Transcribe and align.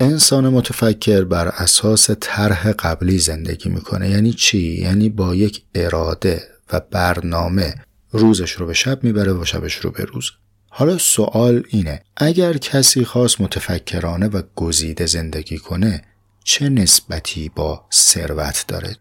انسان 0.00 0.48
متفکر 0.48 1.24
بر 1.24 1.48
اساس 1.48 2.10
طرح 2.20 2.72
قبلی 2.72 3.18
زندگی 3.18 3.68
می‌کنه. 3.68 4.10
یعنی 4.10 4.32
چی؟ 4.32 4.58
یعنی 4.58 5.08
با 5.08 5.34
یک 5.34 5.62
اراده 5.74 6.42
و 6.72 6.80
برنامه 6.80 7.74
روزش 8.10 8.50
رو 8.50 8.66
به 8.66 8.74
شب 8.74 9.04
می‌بره 9.04 9.32
و 9.32 9.44
شبش 9.44 9.74
رو 9.74 9.90
به 9.90 10.04
روز. 10.04 10.30
حالا 10.68 10.98
سوال 10.98 11.62
اینه 11.68 12.02
اگر 12.16 12.56
کسی 12.56 13.04
خواست 13.04 13.40
متفکرانه 13.40 14.26
و 14.26 14.42
گزیده 14.54 15.06
زندگی 15.06 15.58
کنه 15.58 16.02
چه 16.44 16.68
نسبتی 16.68 17.48
با 17.48 17.84
ثروت 17.92 18.64
داره؟ 18.68 18.96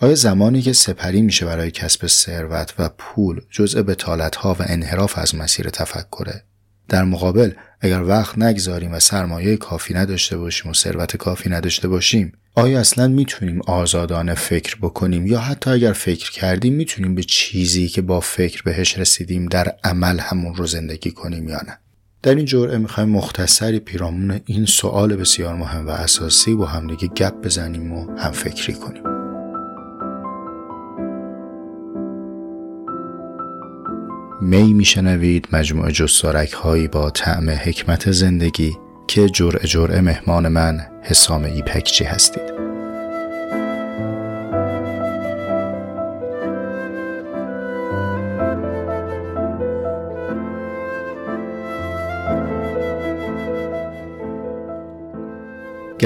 آیا 0.00 0.14
زمانی 0.14 0.62
که 0.62 0.72
سپری 0.72 1.22
میشه 1.22 1.46
برای 1.46 1.70
کسب 1.70 2.06
ثروت 2.06 2.74
و 2.78 2.88
پول 2.98 3.40
جزء 3.50 3.82
بتالت 3.82 4.36
ها 4.36 4.54
و 4.54 4.62
انحراف 4.66 5.18
از 5.18 5.34
مسیر 5.34 5.70
تفکره 5.70 6.44
در 6.88 7.04
مقابل 7.04 7.50
اگر 7.80 8.02
وقت 8.02 8.38
نگذاریم 8.38 8.92
و 8.92 9.00
سرمایه 9.00 9.56
کافی 9.56 9.94
نداشته 9.94 10.36
باشیم 10.38 10.70
و 10.70 10.74
ثروت 10.74 11.16
کافی 11.16 11.50
نداشته 11.50 11.88
باشیم 11.88 12.32
آیا 12.54 12.80
اصلا 12.80 13.08
می‌تونیم 13.08 13.60
آزادانه 13.66 14.34
فکر 14.34 14.76
بکنیم؟ 14.76 15.26
یا 15.26 15.40
حتی 15.40 15.70
اگر 15.70 15.92
فکر 15.92 16.30
کردیم 16.30 16.74
می‌تونیم 16.74 17.14
به 17.14 17.22
چیزی 17.22 17.88
که 17.88 18.02
با 18.02 18.20
فکر 18.20 18.62
بهش 18.62 18.98
رسیدیم 18.98 19.46
در 19.46 19.74
عمل 19.84 20.18
همون 20.18 20.54
رو 20.54 20.66
زندگی 20.66 21.10
کنیم 21.10 21.48
یا 21.48 21.60
نه؟ 21.66 21.78
در 22.22 22.34
این 22.34 22.44
جرعه 22.44 22.78
می‌خوایم 22.78 23.08
مختصری 23.08 23.78
پیرامون 23.78 24.40
این 24.44 24.66
سوال 24.66 25.16
بسیار 25.16 25.54
مهم 25.54 25.86
و 25.86 25.90
اساسی 25.90 26.54
با 26.54 26.66
همدیگه 26.66 27.08
گپ 27.08 27.34
بزنیم 27.44 27.92
و 27.92 28.18
هم 28.18 28.32
فکری 28.32 28.72
کنیم. 28.72 29.07
می 34.40 34.72
میشنوید 34.72 35.48
مجموعه 35.52 35.92
جستارک 35.92 36.52
هایی 36.52 36.88
با 36.88 37.10
طعم 37.10 37.50
حکمت 37.50 38.10
زندگی 38.10 38.76
که 39.08 39.28
جرعه 39.28 39.66
جرعه 39.66 40.00
مهمان 40.00 40.48
من 40.48 40.80
حسام 41.02 41.44
ایپکچی 41.44 42.04
هستید. 42.04 42.67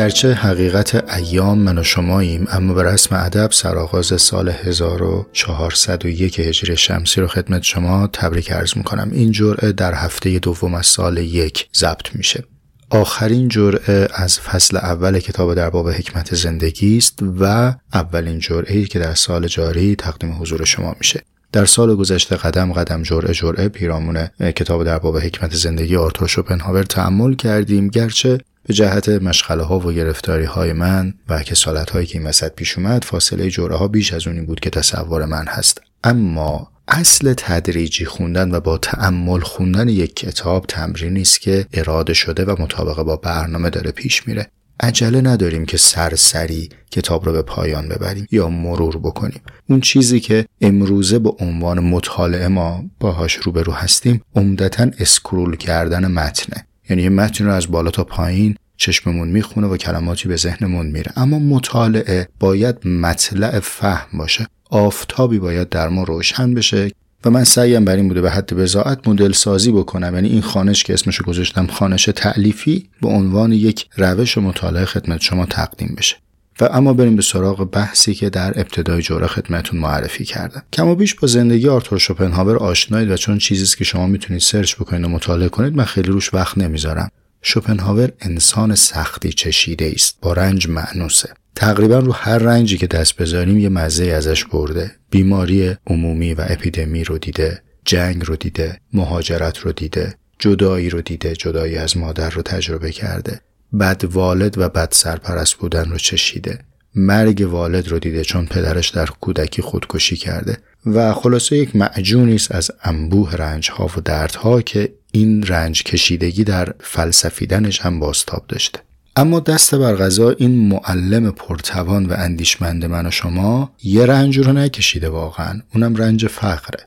گرچه 0.03 0.33
حقیقت 0.33 1.13
ایام 1.15 1.59
من 1.59 1.79
و 1.79 1.83
شماییم 1.83 2.47
اما 2.51 2.75
به 2.75 2.83
رسم 2.83 3.17
ادب 3.17 3.53
سرآغاز 3.53 4.23
سال 4.23 4.49
1401 4.49 6.41
هجری 6.41 6.77
شمسی 6.77 7.21
رو 7.21 7.27
خدمت 7.27 7.63
شما 7.63 8.07
تبریک 8.07 8.53
عرض 8.53 8.77
می‌کنم. 8.77 9.11
این 9.13 9.33
جرعه 9.33 9.73
در 9.73 9.95
هفته 9.95 10.39
دوم 10.39 10.75
از 10.75 10.87
سال 10.87 11.19
یک 11.19 11.69
ضبط 11.75 12.15
میشه. 12.15 12.45
آخرین 12.91 13.49
جرعه 13.49 14.09
از 14.15 14.41
فصل 14.41 14.77
اول 14.77 15.19
کتاب 15.19 15.55
در 15.55 15.71
باب 15.71 15.89
حکمت 15.89 16.35
زندگی 16.35 16.97
است 16.97 17.19
و 17.41 17.75
اولین 17.93 18.39
جرعه 18.39 18.85
که 18.85 18.99
در 18.99 19.15
سال 19.15 19.47
جاری 19.47 19.97
تقدیم 19.97 20.37
حضور 20.41 20.65
شما 20.65 20.95
میشه. 20.99 21.23
در 21.53 21.65
سال 21.65 21.95
گذشته 21.95 22.37
قدم 22.37 22.73
قدم 22.73 23.03
جرعه 23.03 23.35
جرعه 23.35 23.69
پیرامون 23.69 24.27
کتاب 24.27 24.85
در 24.85 24.99
باب 24.99 25.19
حکمت 25.19 25.55
زندگی 25.55 25.97
آرتور 25.97 26.29
شوپنهاور 26.29 26.83
تحمل 26.83 27.35
کردیم 27.35 27.89
گرچه 27.89 28.39
به 28.65 28.75
جهت 28.75 29.09
مشغله 29.09 29.63
ها 29.63 29.79
و 29.79 29.93
گرفتاری 29.93 30.45
های 30.45 30.73
من 30.73 31.15
و 31.29 31.43
کسالت 31.43 31.91
هایی 31.91 32.07
که 32.07 32.19
این 32.19 32.27
وسط 32.27 32.53
پیش 32.55 32.79
اومد 32.79 33.05
فاصله 33.05 33.51
جوره 33.51 33.77
ها 33.77 33.89
بیش 33.89 34.13
از 34.13 34.27
اونی 34.27 34.41
بود 34.41 34.61
که 34.61 34.71
تصور 34.71 35.25
من 35.25 35.47
هست. 35.49 35.81
اما 36.05 36.73
اصل 36.89 37.35
تدریجی 37.37 38.05
خوندن 38.05 38.55
و 38.55 38.61
با 38.61 38.79
تأمل 38.79 39.41
خوندن 39.41 39.89
یک 39.89 40.17
کتاب 40.17 40.67
تمرینی 40.67 41.21
است 41.21 41.41
که 41.41 41.67
اراده 41.73 42.15
شده 42.15 42.45
و 42.45 42.63
مطابق 42.63 43.03
با 43.03 43.17
برنامه 43.17 43.71
داره 43.71 43.91
پیش 43.91 44.29
میره. 44.29 44.51
عجله 44.81 45.21
نداریم 45.21 45.67
که 45.67 45.77
سرسری 45.77 46.69
کتاب 46.91 47.27
رو 47.27 47.33
به 47.33 47.43
پایان 47.43 47.89
ببریم 47.89 48.27
یا 48.31 48.49
مرور 48.49 48.99
بکنیم. 48.99 49.41
اون 49.71 49.81
چیزی 49.81 50.21
که 50.21 50.47
امروزه 50.61 51.19
به 51.19 51.31
عنوان 51.41 51.81
مطالعه 51.81 52.49
ما 52.49 52.85
باهاش 53.01 53.35
روبرو 53.35 53.73
هستیم 53.73 54.23
عمدتا 54.37 54.91
اسکرول 54.99 55.57
کردن 55.57 56.07
متنه 56.07 56.67
یعنی 56.99 57.09
متن 57.09 57.45
رو 57.45 57.53
از 57.53 57.71
بالا 57.71 57.91
تا 57.91 58.05
پایین 58.05 58.57
چشممون 58.77 59.29
می‌خونه 59.29 59.67
و 59.67 59.77
کلماتی 59.77 60.29
به 60.29 60.37
ذهنمون 60.37 60.87
میره. 60.87 61.13
اما 61.17 61.39
مطالعه 61.39 62.29
باید 62.41 62.87
مطلع 62.87 63.61
فهم 63.61 64.19
باشه. 64.19 64.47
آفتابی 64.71 65.39
باید 65.39 65.69
در 65.69 65.89
ما 65.89 66.03
روشن 66.03 66.55
بشه 66.55 66.91
و 67.25 67.31
من 67.31 67.45
سعیم 67.45 67.85
بر 67.85 67.97
این 67.97 68.09
بوده 68.09 68.21
به 68.21 68.31
حد 68.31 68.55
بزاعت 68.55 69.09
مدل 69.09 69.33
سازی 69.33 69.73
بکنم. 69.73 70.15
یعنی 70.15 70.29
این 70.29 70.43
خانش 70.43 70.85
که 70.85 70.95
اسمشو 70.95 71.25
گذاشتم 71.25 71.67
خانش 71.67 72.05
تعلیفی 72.05 72.89
به 73.03 73.09
عنوان 73.09 73.53
یک 73.53 73.87
روش 73.97 74.39
مطالعه 74.39 74.85
خدمت 74.85 75.21
شما 75.21 75.47
تقدیم 75.47 75.95
بشه. 75.99 76.17
و 76.61 76.69
اما 76.73 76.93
بریم 76.93 77.17
به 77.17 77.23
سراغ 77.23 77.71
بحثی 77.71 78.15
که 78.15 78.31
در 78.31 78.61
ابتدای 78.61 79.03
جوره 79.03 79.27
خدمتون 79.27 79.81
معرفی 79.81 80.25
کردم. 80.25 80.63
کم 80.73 80.89
و 80.89 80.95
بیش 80.95 81.15
با 81.15 81.29
زندگی 81.29 81.69
آرتور 81.69 81.99
شوپنهاور 81.99 82.57
آشنایید 82.57 83.11
و 83.11 83.17
چون 83.17 83.39
چیزی 83.39 83.77
که 83.77 83.85
شما 83.85 84.07
می‌تونید 84.07 84.43
سرچ 84.43 84.75
بکنید 84.75 85.05
و 85.05 85.09
مطالعه 85.09 85.49
کنید 85.49 85.77
من 85.77 85.85
خیلی 85.85 86.11
روش 86.11 86.35
وقت 86.35 86.59
نمی‌ذارم. 86.59 87.09
شوپنهاور 87.43 88.13
انسان 88.21 88.75
سختی 88.75 89.33
چشیده 89.33 89.93
است 89.95 90.19
با 90.23 90.33
رنج 90.33 90.69
معنوسه. 90.69 91.29
تقریبا 91.55 91.99
رو 91.99 92.13
هر 92.13 92.39
رنجی 92.39 92.79
که 92.79 92.87
دست 92.87 93.17
بذاریم 93.17 93.59
یه 93.59 93.69
مزه 93.69 94.05
ازش 94.05 94.45
برده. 94.45 94.91
بیماری 95.11 95.77
عمومی 95.87 96.35
و 96.35 96.45
اپیدمی 96.49 97.05
رو 97.05 97.19
دیده 97.19 97.63
جنگ 97.85 98.27
رو 98.27 98.37
دیده 98.37 98.81
مهاجرت 98.93 99.59
رو 99.59 99.73
دیده 99.73 100.15
جدایی 100.39 100.91
رو 100.91 101.03
دیده 101.03 101.37
جدایی 101.37 101.77
از 101.77 101.97
مادر 101.97 102.31
رو 102.31 102.43
تجربه 102.43 102.93
کرده. 102.93 103.41
بد 103.81 104.05
والد 104.05 104.59
و 104.59 104.69
بد 104.69 104.89
سرپرست 104.93 105.55
بودن 105.55 105.91
رو 105.91 105.99
چشیده. 105.99 106.59
مرگ 106.95 107.49
والد 107.51 107.89
رو 107.89 107.99
دیده 107.99 108.25
چون 108.25 108.47
پدرش 108.47 108.89
در 108.89 109.07
کودکی 109.07 109.63
خودکشی 109.63 110.17
کرده. 110.17 110.59
و 110.87 111.13
خلاصه 111.13 111.57
یک 111.57 111.77
معجونی 111.77 112.35
است 112.35 112.55
از 112.55 112.71
انبوه 112.83 113.35
رنج 113.35 113.71
ها 113.71 113.91
و 113.97 114.01
دردها 114.05 114.63
که 114.63 114.93
این 115.13 115.47
رنج 115.47 115.83
کشیدگی 115.83 116.45
در 116.45 116.75
فلسفیدنش 116.81 117.81
هم 117.81 118.01
باستاب 118.01 118.45
داشته. 118.49 118.81
اما 119.17 119.41
دست 119.41 119.75
بر 119.75 119.97
غذا 119.97 120.31
این 120.31 120.69
معلم 120.69 121.31
پرتوان 121.31 122.07
و 122.07 122.15
اندیشمند 122.19 122.85
من 122.85 123.07
و 123.07 123.11
شما 123.11 123.73
یه 123.83 124.07
رنج 124.07 124.39
رو 124.39 124.53
نکشیده 124.53 125.09
واقعا. 125.09 125.61
اونم 125.75 125.97
رنج 125.97 126.27
فقره. 126.27 126.81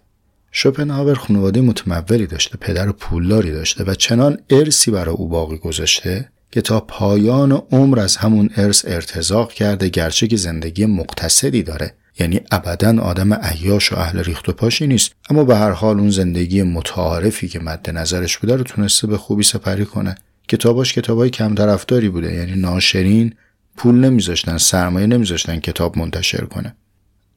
شوپنهاور 0.52 1.13
خانواده 1.13 1.62
متمولی 1.62 2.28
داشته 2.28 2.57
پدر 2.57 2.91
پولداری 2.91 3.52
داشته 3.52 3.84
و 3.84 3.94
چنان 3.94 4.38
ارسی 4.50 4.91
برای 4.91 5.16
او 5.16 5.29
باقی 5.29 5.57
گذاشته 5.57 6.29
که 6.51 6.61
تا 6.61 6.79
پایان 6.79 7.51
عمر 7.72 8.00
از 8.00 8.17
همون 8.17 8.50
ارث 8.56 8.85
ارتزاق 8.88 9.53
کرده 9.53 9.89
گرچه 9.89 10.28
که 10.28 10.38
زندگی 10.38 10.85
مقتصدی 10.85 11.63
داره. 11.63 11.94
یعنی 12.19 12.41
ابدا 12.51 13.01
آدم 13.01 13.33
عیاش 13.33 13.91
و 13.91 13.95
اهل 13.95 14.19
ریخت 14.19 14.50
و 14.50 14.51
پاشی 14.51 14.88
نیست. 14.88 15.11
اما 15.29 15.44
به 15.44 15.55
هر 15.57 15.72
حال 15.72 16.00
اون 16.00 16.09
زندگی 16.09 16.63
متعارفی 16.63 17.47
که 17.47 17.59
مد 17.59 17.89
نظرش 17.89 18.38
بوده 18.38 18.55
رو 18.55 18.63
تونسته 18.63 19.07
به 19.07 19.17
خوبی 19.17 19.44
سپری 19.44 19.85
کنه. 19.85 20.16
کتاباش 20.47 20.94
کتابای 20.94 21.29
کم 21.29 21.55
طرفداری 21.55 22.09
بوده. 22.09 22.34
یعنی 22.34 22.55
ناشرین 22.55 23.34
پول 23.78 23.95
نمیذاشتن 23.95 24.57
سرمایه 24.57 25.07
نمیذاشتن 25.07 25.59
کتاب 25.59 25.97
منتشر 25.97 26.45
کنه. 26.45 26.75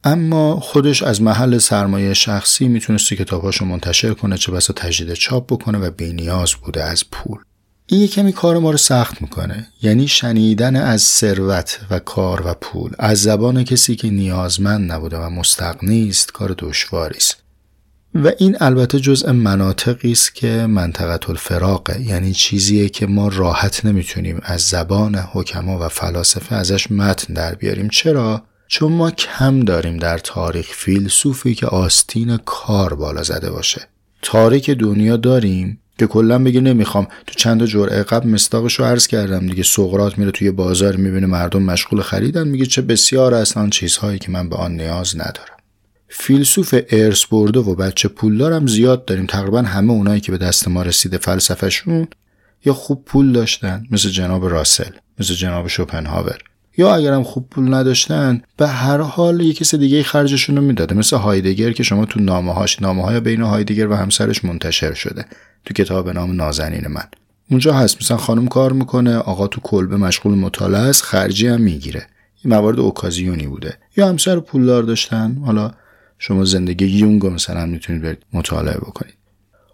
اما 0.05 0.61
خودش 0.61 1.03
از 1.03 1.23
محل 1.23 1.59
سرمایه 1.59 2.15
شخصی 2.15 2.69
می‌تونسته 2.69 3.17
کتابهاشو 3.17 3.65
منتشر 3.65 4.15
کنه 4.15 4.37
چه 4.37 4.53
بسا 4.53 4.73
تجدید 4.73 5.13
چاپ 5.13 5.53
بکنه 5.53 5.79
و 5.79 5.91
بینیاز 5.91 6.53
بوده 6.65 6.85
از 6.85 7.05
پول. 7.11 7.39
این 7.91 8.01
یه 8.01 8.09
کمی 8.09 8.33
کار 8.33 8.59
ما 8.59 8.71
رو 8.71 8.77
سخت 8.77 9.23
می‌کنه. 9.23 9.67
یعنی 9.83 10.09
شنیدن 10.09 10.77
از 10.77 11.03
ثروت 11.03 11.81
و 11.91 11.99
کار 11.99 12.43
و 12.47 12.55
پول 12.55 12.93
از 12.99 13.23
زبان 13.23 13.65
کسی 13.65 13.97
که 13.97 14.11
نیازمند 14.11 14.93
نبوده 14.93 15.17
و 15.17 15.31
مستقنی 15.31 16.09
است 16.09 16.33
کار 16.33 16.55
دشواری 16.59 17.17
است. 17.17 17.37
و 18.15 18.33
این 18.39 18.57
البته 18.61 19.01
جزء 19.01 19.33
مناطقی 19.33 20.13
است 20.13 20.35
که 20.35 20.67
منطقه 20.67 21.31
الفراقه 21.31 22.03
یعنی 22.03 22.33
چیزیه 22.33 22.89
که 22.89 23.07
ما 23.07 23.29
راحت 23.29 23.85
نمی‌تونیم 23.85 24.41
از 24.43 24.61
زبان 24.61 25.15
حکما 25.15 25.79
و 25.87 25.89
فلاسفه 25.89 26.55
ازش 26.55 26.91
متن 26.91 27.35
در 27.35 27.55
بیاریم. 27.55 27.89
چرا؟ 27.89 28.43
چون 28.67 28.93
ما 28.93 29.11
کم 29.11 29.61
داریم 29.61 29.97
در 29.97 30.19
تاریخ 30.19 30.67
فیلسوفی 30.71 31.55
که 31.55 31.67
آستین 31.67 32.37
کار 32.37 32.95
بالا 32.95 33.23
زده 33.23 33.51
باشه. 33.51 33.89
تاریک 34.23 34.71
دنیا 34.71 35.17
داریم 35.17 35.81
که 35.99 36.07
کلا 36.07 36.39
بگه 36.45 36.61
نمی‌خوام. 36.61 37.07
تو 37.27 37.35
چند 37.35 37.65
جرعه 37.65 38.03
قبل 38.03 38.29
مستاقش 38.29 38.75
رو 38.75 38.85
عرض 38.85 39.07
کردم 39.07 39.47
دیگه. 39.47 39.63
سقرات 39.63 40.19
میره 40.19 40.31
توی 40.31 40.51
بازار 40.51 40.97
می‌بینه 40.97 41.27
مردم 41.27 41.63
مشغول 41.63 42.01
خریدن. 42.01 42.49
میگه 42.49 42.67
چه 42.67 42.83
بسیار 42.83 43.35
اصلا 43.35 43.69
چیزهایی 43.69 44.19
که 44.19 44.31
من 44.31 44.49
به 44.49 44.57
آن 44.57 44.73
نیاز 44.73 45.17
ندارم. 45.17 45.57
فیلسوف 46.09 46.75
ارث 46.91 47.25
برده 47.25 47.61
و 47.61 47.75
بچه 47.75 48.09
پولدارم 48.09 48.67
زیاد 48.67 49.05
داریم. 49.05 49.27
تقریبا 49.27 49.63
همه 49.63 49.93
اونایی 49.93 50.21
که 50.21 50.33
به 50.33 50.39
دست 50.39 50.69
ما 50.69 50.83
رسیده 50.83 51.19
فلسفهشون 51.19 52.09
یا 52.65 52.75
خوب 52.75 53.05
پول 53.05 53.33
داشتن. 53.33 53.87
مثل 53.91 54.09
جناب 54.09 54.49
راسل 54.49 54.91
مثل 55.19 55.35
جناب 55.35 55.69
شوپنهاور. 55.69 56.39
یا 56.79 56.95
اگرم 56.95 57.23
خوب 57.23 57.49
پول 57.51 57.75
نداشتن 57.75 58.43
به 58.57 58.69
هر 58.69 59.01
حال 59.01 59.41
یه 59.41 59.53
کس 59.53 59.75
دیگه 59.75 60.03
خرجشون 60.03 60.57
رو 60.57 60.63
می‌داده. 60.63 60.95
مثل 60.95 61.17
هایدگر 61.17 61.73
که 61.73 61.83
شما 61.83 62.05
تو 62.05 62.21
نامه 62.21 62.53
هاش 62.53 62.83
نامه 62.83 63.03
های 63.03 63.21
بین 63.21 63.43
هایدگر 63.43 63.87
و 63.87 63.95
همسرش 63.95 64.45
منتشر 64.45 64.95
شده. 64.95 65.25
تو 65.65 65.75
کتاب 65.75 66.11
نام 66.11 66.33
نازنین 66.33 66.87
من. 66.89 67.05
اونجا 67.51 67.75
هست. 67.75 68.03
مثلا 68.03 68.17
خانم 68.17 68.49
کار 68.49 68.73
می‌کنه 68.73 69.17
آقا 69.17 69.47
تو 69.47 69.61
کلبه 69.61 69.97
مشغول 69.97 70.35
مطالعه 70.35 70.81
است 70.81 71.03
خرجی 71.03 71.49
هم 71.49 71.61
می‌گیره. 71.61 72.07
این 72.45 72.55
موارد 72.55 72.81
اوکازیونی 72.81 73.47
بوده. 73.47 73.75
یا 73.97 74.09
همسر 74.09 74.41
پولدار 74.41 74.83
داشتن. 74.83 75.43
حالا 75.47 75.71
شما 76.19 76.45
زندگی 76.45 76.87
یونگ 76.87 77.27
مثلا 77.27 77.67
می‌تونید 77.67 78.03
برید 78.03 78.19
مطالعه 78.33 78.77
بکنید. 78.77 79.15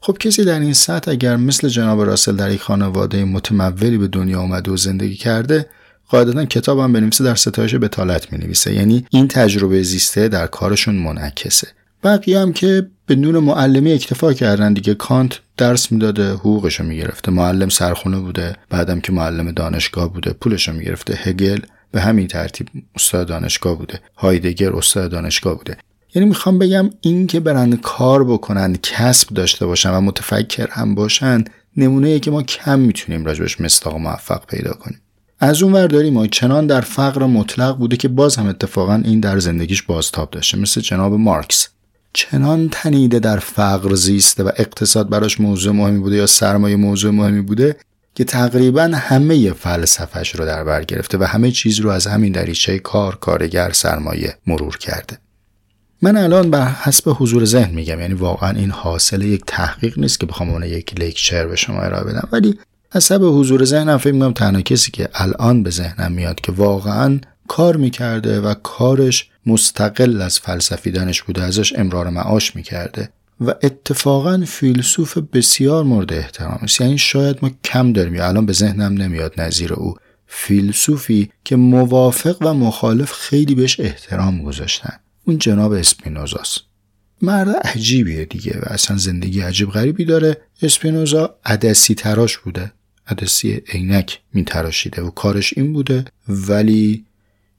خب 0.01 0.19
کسی 0.19 0.45
در 0.45 0.61
این 0.61 0.73
سطح 0.73 1.11
اگر 1.11 1.37
مثل 1.37 1.69
جناب 1.69 2.03
راسل 2.03 2.37
در 2.37 2.51
یک 2.51 2.61
خانواده 2.61 3.25
متمولی 3.25 3.99
به 3.99 4.09
دنیا 4.09 4.41
آمده 4.41 4.71
و 4.71 4.77
زندگی 4.77 5.15
کرده 5.15 5.67
قاعدتا 6.09 6.45
کتاب 6.45 6.79
هم 6.79 6.93
بنویسه 6.93 7.25
در 7.25 7.35
ستایش 7.35 7.75
بتالت 7.75 8.33
می 8.33 8.39
نویسه 8.39 8.75
یعنی 8.75 9.07
این 9.11 9.29
تجربه 9.29 9.83
زیسته 9.83 10.29
در 10.29 10.47
کارشون 10.47 10.95
منعکسه. 10.95 11.69
بقیه 12.05 12.41
هم 12.41 12.53
که 12.53 12.87
به 13.07 13.15
نون 13.17 13.39
معلمی 13.39 13.93
اکتفا 13.93 14.33
کردن 14.33 14.73
دیگه. 14.73 14.95
کانت 14.95 15.41
درس 15.57 15.93
می‌داده 15.93 16.33
حقوقشو 16.33 16.85
می‌گرفته. 16.85 17.33
معلم 17.33 17.69
سرخونه 17.69 18.19
بوده 18.19 18.57
بعدم 18.71 19.01
که 19.01 19.13
معلم 19.13 19.51
دانشگاه 19.51 20.13
بوده 20.13 20.33
پولشو 20.33 20.73
می‌گرفته. 20.73 21.19
هگل 21.23 21.59
به 21.93 22.01
همین 22.01 22.29
ترتیب 22.29 22.69
استاد 22.95 23.27
دانشگاه 23.27 23.79
بوده. 23.79 24.01
هایدگر 24.17 24.73
استاد 24.73 25.11
دانشگاه 25.11 25.59
بوده. 25.59 25.77
یعنی 26.15 26.29
می‌خوام 26.29 26.59
بگم 26.59 26.91
این 27.01 27.27
که 27.27 27.41
برن 27.41 27.77
کار 27.77 28.25
بکنن 28.25 28.77
کسب 28.83 29.29
داشته 29.29 29.67
باشن 29.67 29.91
و 29.91 30.01
متفکر 30.01 30.69
هم 30.71 30.95
باشن 30.95 31.45
نمونه 31.77 32.19
که 32.19 32.31
ما 32.31 32.43
کم 32.43 32.79
می‌تونیم 32.79 33.25
راجبش 33.25 33.61
مستاق 33.61 33.97
موفق 33.97 34.47
پیدا 34.47 34.73
کنیم. 34.73 35.01
از 35.41 35.63
اون 35.63 35.73
ور 35.73 35.87
داریم 35.87 36.13
ما 36.13 36.27
چنان 36.27 36.67
در 36.67 36.81
فقر 36.81 37.27
مطلق 37.27 37.77
بوده 37.77 37.97
که 37.97 38.09
باز 38.09 38.37
هم 38.37 38.47
اتفاقا 38.47 39.03
این 39.05 39.21
در 39.21 39.39
زندگیش 39.39 39.83
بازتاب 39.83 40.31
داشته 40.31 40.59
مثل 40.59 40.81
جناب 40.81 41.13
مارکس. 41.13 41.69
چنان 42.13 42.69
تنیده 42.73 43.19
در 43.19 43.39
فقر 43.39 43.95
زیسته 43.95 44.43
و 44.43 44.51
اقتصاد 44.57 45.09
براش 45.09 45.41
موضوع 45.41 45.73
مهمی 45.73 45.99
بوده 45.99 46.17
یا 46.17 46.27
سرمایه 46.27 46.77
موضوع 46.77 47.11
مهمی 47.11 47.41
بوده 47.41 47.77
که 48.15 48.25
تقریبا 48.25 48.91
همه 48.95 49.53
فلسفهش 49.53 50.35
رو 50.35 50.45
در 50.45 50.65
بر 50.65 50.85
گرفته 50.85 51.19
و 51.19 51.25
همه 51.25 51.51
چیز 51.51 51.81
رو 51.81 51.91
از 51.91 52.07
همین 52.07 52.33
دریچه 52.33 52.79
کار 52.79 53.17
کارگر 53.17 53.73
سرمایه 53.73 54.37
مرور 54.47 54.77
کرده. 54.77 55.19
من 56.03 56.17
الان 56.17 56.51
بر 56.51 56.69
حسب 56.69 57.17
حضور 57.19 57.45
ذهن 57.45 57.75
میگم 57.75 58.01
یعنی 58.01 58.15
واقعا 58.15 58.51
این 58.51 58.71
حاصل 58.71 59.23
یک 59.23 59.43
تحقیق 59.47 59.99
نیست 59.99 60.21
که 60.21 60.27
بخوام 60.27 60.51
اون 60.51 60.63
یک 60.63 61.01
لکچر 61.01 61.47
به 61.47 61.57
شما 61.57 61.81
ارائه 61.81 62.05
بدم 62.05 62.29
ولی 62.33 62.59
حسب 62.95 63.21
حضور 63.23 63.65
ذهنم 63.65 63.99
فکر 63.99 64.13
می‌کنم 64.13 64.33
تنها 64.33 64.61
کسی 64.61 64.91
که 64.91 65.09
الان 65.15 65.63
به 65.63 65.71
ذهنم 65.71 66.13
میاد 66.13 66.41
که 66.41 66.53
واقعا 66.53 67.21
کار 67.49 67.77
می‌کرده 67.77 68.41
و 68.41 68.55
کارش 68.55 69.29
مستقل 69.47 70.23
از 70.23 70.39
فلسفیدنش 70.39 71.23
بوده 71.23 71.43
ازش 71.43 71.73
امرار 71.77 72.11
معاش 72.11 72.57
می‌کرده 72.57 73.09
و 73.41 73.55
اتفاقا 73.63 74.45
فیلسوف 74.47 75.19
بسیار 75.19 75.85
مورد 75.85 76.13
احترام 76.13 76.59
است. 76.63 76.81
یعنی 76.81 76.99
شاید 76.99 77.39
ما 77.43 77.51
کم 77.65 77.93
داریم 77.93 78.15
یا 78.15 78.29
الان 78.29 78.47
به 78.47 78.53
ذهنم 78.53 79.03
نمیاد 79.03 79.41
نظیر 79.41 79.73
او. 79.73 79.95
فیلسوفی 80.27 81.31
که 81.45 81.57
موافق 81.57 82.37
و 82.41 82.55
مخالف 82.55 83.13
خیلی 83.13 83.55
بهش 83.55 83.81
احترام 83.81 84.43
گذاشتن. 84.43 84.97
اون 85.25 85.39
جناب 85.39 85.73
اسپینوزاست 85.73 86.61
مرد 87.23 87.49
عجیبیه 87.49 88.25
دیگه 88.25 88.59
و 88.63 88.73
اصلا 88.73 88.97
زندگی 88.97 89.41
عجیب 89.41 89.71
غریبی 89.71 90.05
داره. 90.05 90.37
اسپینوزا 90.63 91.35
عدسی 91.45 91.95
تراش 91.95 92.39
بوده. 92.39 92.73
عدسی 93.07 93.63
عینک 93.69 94.21
میتراشیده 94.33 95.03
و 95.03 95.11
کارش 95.11 95.55
این 95.57 95.73
بوده 95.73 96.05
ولی 96.29 97.05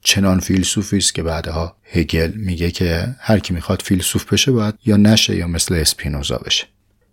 چنان 0.00 0.40
فیلسوفی 0.40 0.96
است 0.96 1.14
که 1.14 1.22
بعدها 1.22 1.76
هگل 1.82 2.32
میگه 2.36 2.70
که 2.70 3.14
هر 3.18 3.38
کی 3.38 3.54
می‌خواد 3.54 3.82
فیلسوف 3.82 4.32
بشه 4.32 4.52
باید 4.52 4.74
یا 4.84 4.96
نشه 4.96 5.36
یا 5.36 5.46
مثل 5.46 5.74
اسپینوزا 5.74 6.38
بشه. 6.46 6.66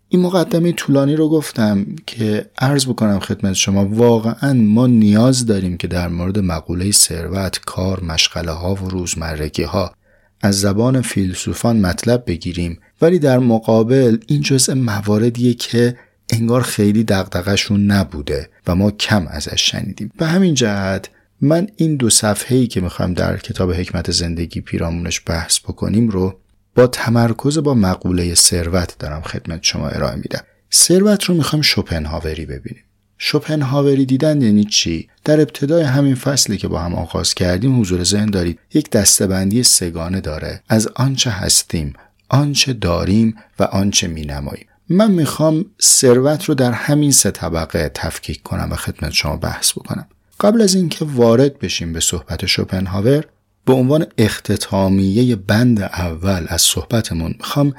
این 0.09 0.21
مقدمه 0.21 0.71
طولانی 0.71 1.15
رو 1.15 1.29
گفتم 1.29 1.85
که 2.05 2.49
عرض 2.57 2.85
بکنم 2.85 3.19
خدمت 3.19 3.53
شما 3.53 3.85
واقعا 3.85 4.53
ما 4.53 4.87
نیاز 4.87 5.45
داریم 5.45 5.77
که 5.77 5.87
در 5.87 6.07
مورد 6.07 6.39
مقوله 6.39 6.91
ثروت 6.91 7.59
کار 7.65 8.03
مشغله 8.03 8.51
ها 8.51 8.75
و 8.75 8.89
روزمرگی 8.89 9.63
ها 9.63 9.93
از 10.41 10.61
زبان 10.61 11.01
فیلسوفان 11.01 11.79
مطلب 11.79 12.23
بگیریم. 12.27 12.79
ولی 13.01 13.19
در 13.19 13.39
مقابل 13.39 14.17
این 14.27 14.41
جزء 14.41 14.73
مواردیه 14.73 15.53
که 15.53 15.97
انگار 16.29 16.61
خیلی 16.61 17.03
دقدقشون 17.03 17.85
نبوده 17.85 18.49
و 18.67 18.75
ما 18.75 18.91
کم 18.91 19.27
ازش 19.27 19.71
شنیدیم. 19.71 20.11
به 20.17 20.25
همین 20.25 20.53
جهت 20.53 21.09
من 21.41 21.67
این 21.75 21.95
دو 21.95 22.09
صفحه 22.09 22.57
ای 22.57 22.67
که 22.67 22.81
می‌خوام 22.81 23.13
در 23.13 23.37
کتاب 23.37 23.71
حکمت 23.71 24.11
زندگی 24.11 24.61
پیرامونش 24.61 25.21
بحث 25.25 25.59
بکنیم 25.59 26.09
رو 26.09 26.39
با 26.75 26.87
تمرکز 26.87 27.57
با 27.57 27.73
مقوله 27.73 28.35
ثروت 28.35 28.97
دارم 28.99 29.21
خدمت 29.21 29.59
شما 29.63 29.87
ارائه 29.87 30.15
میدم. 30.15 30.41
ثروت 30.73 31.23
رو 31.23 31.35
می‌خوام 31.35 31.61
شوپنهاوری 31.61 32.45
ببینیم. 32.45 32.83
شوپنهاوری 33.17 34.05
دیدن 34.05 34.41
یعنی 34.41 34.63
چی؟ 34.63 35.09
در 35.25 35.41
ابتدای 35.41 35.83
همین 35.83 36.15
فصلی 36.15 36.57
که 36.57 36.67
با 36.67 36.79
هم 36.79 36.95
آغاز 36.95 37.33
کردیم 37.33 37.81
حضور 37.81 38.03
ذهن 38.03 38.25
دارید 38.25 38.59
یک 38.73 38.89
دستبندی 38.89 39.63
سگانه 39.63 40.21
داره. 40.21 40.63
از 40.69 40.87
آنچه 40.87 41.29
هستیم 41.29 41.93
آنچه 42.29 42.73
داریم 42.73 43.35
و 43.59 43.63
آنچه 43.63 44.07
مینماییم. 44.07 44.67
من 44.89 45.11
می‌خوام 45.11 45.65
ثروت 45.81 46.45
رو 46.45 46.55
در 46.55 46.71
همین 46.71 47.11
سه 47.11 47.31
طبقه 47.31 47.91
تفکیک 47.93 48.43
کنم 48.43 48.69
و 48.71 48.75
خدمت 48.75 49.11
شما 49.11 49.37
بحث 49.37 49.71
بکنم. 49.71 50.07
قبل 50.39 50.61
از 50.61 50.75
اینکه 50.75 51.05
وارد 51.05 51.59
بشیم 51.59 51.93
به 51.93 51.99
صحبت 51.99 52.45
شوپنهاور 52.45 53.25
به 53.65 53.73
عنوان 53.73 54.05
اختتامیه 54.17 55.35
بند 55.35 55.81
اول 55.81 56.45
از 56.47 56.61
صحبتمون 56.61 57.35
می‌خوام 57.37 57.73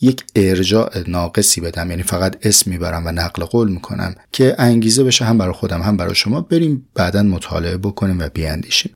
یک 0.00 0.24
ارجاع 0.36 1.08
ناقصی 1.08 1.60
بدم. 1.60 1.90
یعنی 1.90 2.02
فقط 2.02 2.36
اسم 2.42 2.70
می‌برم 2.70 3.06
و 3.06 3.12
نقل 3.12 3.44
قول 3.44 3.68
می‌کنم 3.68 4.14
که 4.32 4.54
انگیزه 4.58 5.04
بشه 5.04 5.24
هم 5.24 5.38
برای 5.38 5.52
خودم 5.52 5.82
هم 5.82 5.96
برای 5.96 6.14
شما. 6.14 6.40
بریم 6.40 6.88
بعدا 6.94 7.22
مطالعه 7.22 7.76
بکنیم 7.76 8.18
و 8.18 8.28
بیاندیشیم. 8.34 8.92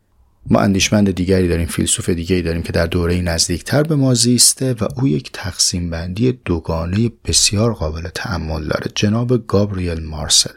ما 0.46 0.60
اندیشمند 0.60 1.10
دیگری 1.10 1.48
داریم 1.48 1.66
فیلسوف 1.66 2.08
دیگری 2.08 2.42
داریم 2.42 2.62
که 2.62 2.72
در 2.72 2.86
دوره 2.86 3.20
نزدیکتر 3.20 3.82
به 3.82 3.96
ما 3.96 4.14
زیسته 4.14 4.72
و 4.72 4.88
او 4.96 5.08
یک 5.08 5.30
تقسیم 5.32 5.90
بندی 5.90 6.32
دوگانه 6.44 7.10
بسیار 7.24 7.72
قابل 7.72 8.08
تعمل 8.14 8.64
داره. 8.64 8.90
جناب 8.94 9.46
گابریل 9.46 10.02
مارسل. 10.02 10.54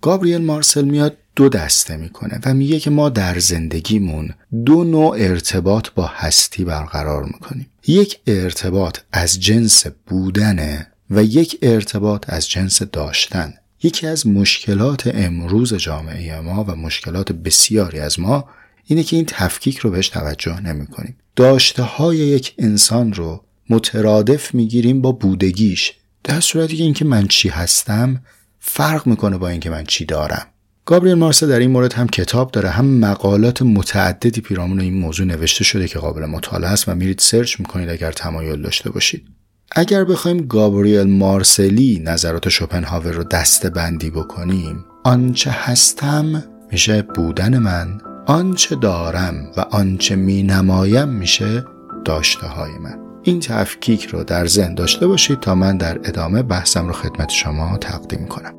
گابریل 0.00 0.44
مارسل 0.44 0.84
میاد 0.84 1.16
دو 1.36 1.48
دسته 1.48 1.96
می‌کنه 1.96 2.40
و 2.44 2.54
میگه 2.54 2.80
که 2.80 2.90
ما 2.90 3.08
در 3.08 3.38
زندگیمون 3.38 4.30
دو 4.64 4.84
نوع 4.84 5.16
ارتباط 5.18 5.88
با 5.94 6.06
هستی 6.06 6.64
برقرار 6.64 7.24
می‌کنیم. 7.24 7.66
یک 7.86 8.18
ارتباط 8.26 8.98
از 9.12 9.40
جنس 9.40 9.86
بودنه 10.06 10.86
و 11.10 11.22
یک 11.22 11.58
ارتباط 11.62 12.24
از 12.28 12.48
جنس 12.48 12.82
داشتن. 12.82 13.54
یکی 13.82 14.06
از 14.06 14.26
مشکلات 14.26 15.10
امروز 15.14 15.74
جامعه 15.74 16.40
ما 16.40 16.64
و 16.64 16.76
مشکلات 16.76 17.32
بسیاری 17.32 18.00
از 18.00 18.20
ما 18.20 18.48
اینه 18.90 19.02
که 19.02 19.16
این 19.16 19.24
تفکیک 19.28 19.78
رو 19.78 19.90
بهش 19.90 20.08
توجه 20.08 20.60
نمی 20.60 20.86
کنیم 20.86 21.16
داشته 21.36 21.82
های 21.82 22.16
یک 22.16 22.54
انسان 22.58 23.12
رو 23.12 23.44
مترادف 23.70 24.54
می‌گیریم 24.54 25.00
با 25.00 25.12
بودگیش. 25.12 25.94
در 26.24 26.40
صورتی 26.40 26.76
که 26.76 26.82
اینکه 26.82 27.04
من 27.04 27.26
چی 27.26 27.48
هستم 27.48 28.22
فرق 28.58 29.06
می‌کنه 29.06 29.38
با 29.38 29.48
اینکه 29.48 29.70
من 29.70 29.84
چی 29.84 30.04
دارم. 30.04 30.46
گابریل 30.84 31.14
مارسه 31.14 31.46
در 31.46 31.58
این 31.58 31.70
مورد 31.70 31.92
هم 31.92 32.08
کتاب 32.08 32.50
داره 32.50 32.68
هم 32.68 32.86
مقالات 32.86 33.62
متعددی 33.62 34.40
پیرامون 34.40 34.80
این 34.80 34.94
موضوع 34.94 35.26
نوشته 35.26 35.64
شده 35.64 35.88
که 35.88 35.98
قابل 35.98 36.24
مطالعه 36.24 36.70
است 36.70 36.88
و 36.88 36.94
میرید 36.94 37.18
سرچ 37.18 37.60
می‌کنید 37.60 37.88
اگر 37.88 38.12
تمایل 38.12 38.62
داشته 38.62 38.90
باشید. 38.90 39.26
اگر 39.72 40.04
بخوایم 40.04 40.46
گابریل 40.46 41.02
مارسلی 41.02 42.02
نظرات 42.04 42.48
شوپنهاور 42.48 43.12
رو 43.12 43.24
دسته 43.24 43.70
بندی 43.70 44.10
بکنیم 44.10 44.84
آنچه 45.04 45.50
هستم 45.50 46.44
میشه 46.72 47.02
بودن 47.02 47.58
من. 47.58 48.07
آنچه 48.28 48.76
دارم 48.76 49.34
و 49.56 49.60
آنچه 49.60 50.16
می 50.16 50.42
نمایم 50.42 51.08
میشه 51.08 51.64
داشته 52.04 52.46
های 52.46 52.70
من. 52.78 52.98
این 53.22 53.40
تفکیک 53.40 54.04
رو 54.06 54.24
در 54.24 54.46
ذهن 54.46 54.74
داشته 54.74 55.06
باشید 55.06 55.40
تا 55.40 55.54
من 55.54 55.76
در 55.76 55.98
ادامه 56.04 56.42
بحثم 56.42 56.86
رو 56.86 56.92
خدمت 56.92 57.28
شما 57.28 57.78
تقدیم 57.78 58.26
کنم. 58.26 58.54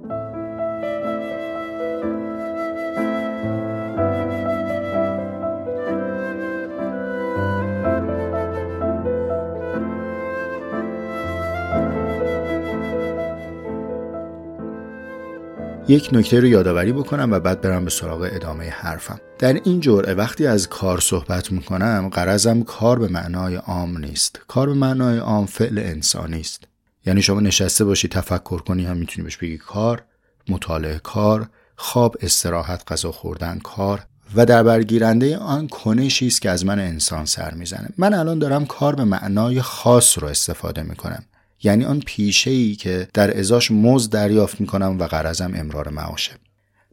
یک 15.90 16.10
نکته 16.12 16.40
رو 16.40 16.48
یادآوری 16.48 16.92
بکنم 16.92 17.32
و 17.32 17.40
بعد 17.40 17.62
برم 17.62 17.86
به 17.86 17.92
سراغ 17.92 18.30
ادامه 18.32 18.70
حرفم. 18.70 19.20
در 19.40 19.54
این 19.54 19.80
جرعه 19.80 20.14
وقتی 20.14 20.48
از 20.48 20.68
کار 20.68 21.00
صحبت 21.00 21.52
می‌کنم 21.52 22.10
قرضم 22.14 22.64
کار 22.64 23.00
به 23.00 23.08
معنای 23.08 23.56
عام 23.56 23.98
نیست. 23.98 24.40
کار 24.48 24.68
به 24.68 24.74
معنای 24.74 25.18
عام 25.18 25.46
فعل 25.46 25.80
انسانی 25.80 26.40
است. 26.40 26.64
یعنی 27.06 27.22
شما 27.22 27.40
نشسته 27.40 27.86
باشی 27.86 28.08
تفکر 28.08 28.62
کنی 28.62 28.86
هم 28.86 28.98
می‌تونی 28.98 29.24
بهش 29.24 29.38
بگی 29.38 29.58
کار 29.58 30.04
مطالعه 30.50 31.00
کار 31.00 31.50
خواب 31.76 32.16
استراحت 32.22 32.92
غذا 32.92 33.12
خوردن 33.12 33.60
کار 33.60 34.00
و 34.36 34.46
در 34.46 34.64
برگیرنده 34.64 35.38
آن 35.38 35.68
کنشی 35.68 36.28
است 36.28 36.42
که 36.42 36.50
از 36.50 36.66
من 36.66 36.80
انسان 36.80 37.26
سر 37.26 37.54
می‌زنه. 37.54 37.90
من 37.98 38.14
الان 38.14 38.40
دارم 38.40 38.66
کار 38.66 38.96
به 38.96 39.04
معنای 39.04 39.62
خاص 39.62 40.18
رو 40.18 40.28
استفاده 40.28 40.84
می‌کنم. 40.84 41.24
یعنی 41.64 41.86
آن 41.86 42.00
پیشه 42.06 42.52
ای 42.52 42.76
که 42.76 43.08
در 43.14 43.40
ازاش 43.40 43.72
مز 43.72 44.10
دریافت 44.10 44.62
می‌کنم 44.62 45.00
و 45.00 45.04
قرضم 45.04 45.52
امرار 45.56 45.90
معاشه. 45.90 46.32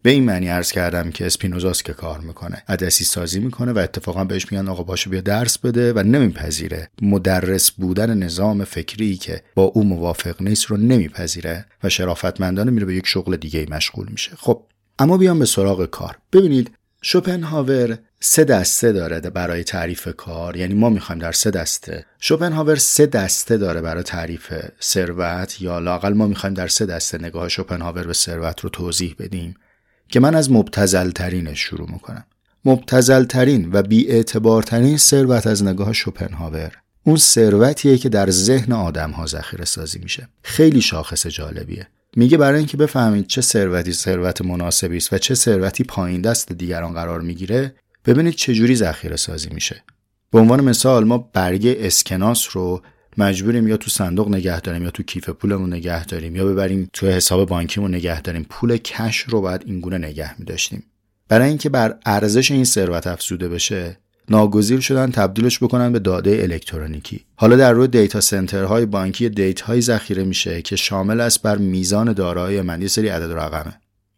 به 0.03 0.11
این 0.11 0.25
معنی 0.25 0.49
عرض 0.49 0.73
کردم 0.73 1.11
که 1.11 1.27
اسپینوزاست 1.27 1.85
که 1.85 1.93
کار 1.93 2.21
می‌کنه. 2.21 2.63
عدسی 2.69 3.05
سازی 3.05 3.41
می‌کنه 3.41 3.73
و 3.73 3.79
اتفاقا 3.79 4.25
بهش 4.25 4.53
میگن 4.53 4.69
آقا 4.69 4.83
باشو 4.83 5.11
بیا 5.11 5.21
درس 5.21 5.59
بده 5.59 5.93
و 5.93 5.99
نمیپذیره. 5.99 6.89
مدرس 7.03 7.71
بودن 7.71 8.19
نظام 8.19 8.65
فکری 8.65 9.17
که 9.17 9.43
با 9.55 9.63
او 9.63 9.85
موافق 9.85 10.43
نیست 10.43 10.65
رو 10.65 10.77
نمیپذیره 10.77 11.67
و 11.85 11.89
شرافتمندانه 11.89 12.71
میره 12.71 12.87
به 12.87 12.95
یک 12.95 13.07
شغل 13.07 13.37
دیگه 13.37 13.67
مشغول 13.71 14.09
میشه. 14.11 14.31
خب 14.37 14.63
اما 14.99 15.17
بیام 15.17 15.39
به 15.39 15.47
سراغ 15.47 15.87
کار. 15.87 16.19
ببینید 16.33 16.71
شوپنهاور 17.03 17.99
سه 18.21 18.45
دسته 18.45 18.93
داره 18.93 19.21
برای 19.21 19.65
تعریف 19.65 20.09
کار. 20.17 20.57
یعنی 20.57 20.75
ما 20.75 20.89
می‌خوایم 20.89 21.19
در 21.19 21.33
سه 21.33 21.51
دسته. 21.51 22.07
شوپنهاور 22.21 22.77
سه 22.77 23.07
دسته 23.07 23.57
داره 23.57 23.81
برای 23.81 24.03
تعریف 24.03 24.53
ثروت 24.83 25.61
یا 25.61 25.79
لاقل 25.79 26.13
ما 26.13 26.27
می‌خوایم 26.27 26.55
در 26.55 26.69
سه 26.69 26.87
دسته 26.87 27.19
نگاه 27.19 27.49
شوپنهاور 27.49 28.07
به 28.07 28.13
ثروت 28.13 28.61
رو 28.61 28.69
توضیح 28.71 29.15
بدیم 29.19 29.55
که 30.09 30.21
من 30.21 30.35
از 30.35 30.51
مبتزل 30.51 31.11
ترینش 31.11 31.61
شروع 31.61 31.91
می‌کنم. 31.91 32.25
مبتزل 32.65 33.25
ترین 33.25 33.71
و 33.73 33.83
بی 33.83 34.23
ترین 34.67 34.97
ثروت 34.97 35.47
از 35.47 35.63
نگاه 35.65 35.93
شوپنهاور. 35.93 36.73
اون 37.05 37.17
ثروتیه 37.17 37.99
که 37.99 38.09
در 38.09 38.31
ذهن 38.31 38.73
آدم 38.73 39.11
ها 39.11 39.27
ذخیره 39.27 39.65
سازی 39.65 39.99
میشه. 39.99 40.29
خیلی 40.43 40.81
شاخص 40.81 41.27
جالبیه. 41.27 41.89
میگه 42.17 42.39
برای 42.39 42.59
اینکه 42.59 42.77
بفهمید 42.77 43.27
چه 43.27 43.41
ثروتی 43.41 43.93
ثروت 43.93 44.43
مناسبی 44.43 44.97
است 44.97 45.13
و 45.13 45.19
چه 45.19 45.35
ثروتی 45.35 45.85
پایین 45.85 46.21
دست 46.21 46.53
دیگران 46.53 46.95
قرار 46.95 47.21
می‌گیره 47.21 47.75
ببینید 48.05 48.35
چه 48.35 48.55
جوری 48.55 48.77
ذخیره 48.77 49.17
سازی 49.17 49.49
میشه. 49.53 49.85
به 50.31 50.39
عنوان 50.39 50.65
مثال 50.65 51.05
ما 51.05 51.19
برگه 51.33 51.77
اسکناس 51.79 52.49
رو 52.53 52.83
مجبوریم 53.19 53.69
یا 53.69 53.77
تو 53.77 53.91
صندوق 53.91 54.29
نگه 54.29 54.61
داریم 54.61 54.83
یا 54.83 54.91
تو 54.91 55.03
کیف 55.03 55.29
پولمون 55.29 55.73
نگه 55.73 56.05
داریم 56.05 56.37
یا 56.37 56.45
ببریم 56.45 56.91
تو 56.93 57.07
حساب 57.07 57.49
بانکیمون 57.49 57.95
نگه 57.95 58.23
داریم. 58.23 58.47
پول 58.51 58.77
cash 58.77 59.21
رو 59.21 59.41
باید 59.41 59.63
اینگونه 59.67 59.99
نگه 59.99 60.39
میداشتیم. 60.39 60.83
برای 61.29 61.49
اینکه 61.49 61.69
بر 61.69 61.99
ارزش 62.07 62.51
این 62.51 62.65
ثروت 62.65 63.07
افزوده 63.07 63.49
بشه 63.49 63.99
ناگزیر 64.31 64.81
شدن 64.81 65.11
تبدیلش 65.11 65.59
بکنن 65.59 65.93
به 65.93 65.99
داده 65.99 66.39
الکترونیکی. 66.43 67.25
حالا 67.37 67.57
در 67.57 67.73
روی 67.73 67.89
data 67.89 68.21
center 68.21 68.70
های 68.70 68.87
بانکی 68.87 69.29
data 69.29 69.59
هایی 69.59 69.81
ذخیره 69.81 70.25
میشه 70.25 70.63
که 70.63 70.77
شامل 70.77 71.21
است 71.21 71.43
بر 71.43 71.57
میزان 71.59 72.13
دارایی 72.13 72.61
من. 72.61 72.83
یه 72.83 72.89
سری 72.89 73.09
عدد 73.09 73.33
رقمه. 73.33 73.73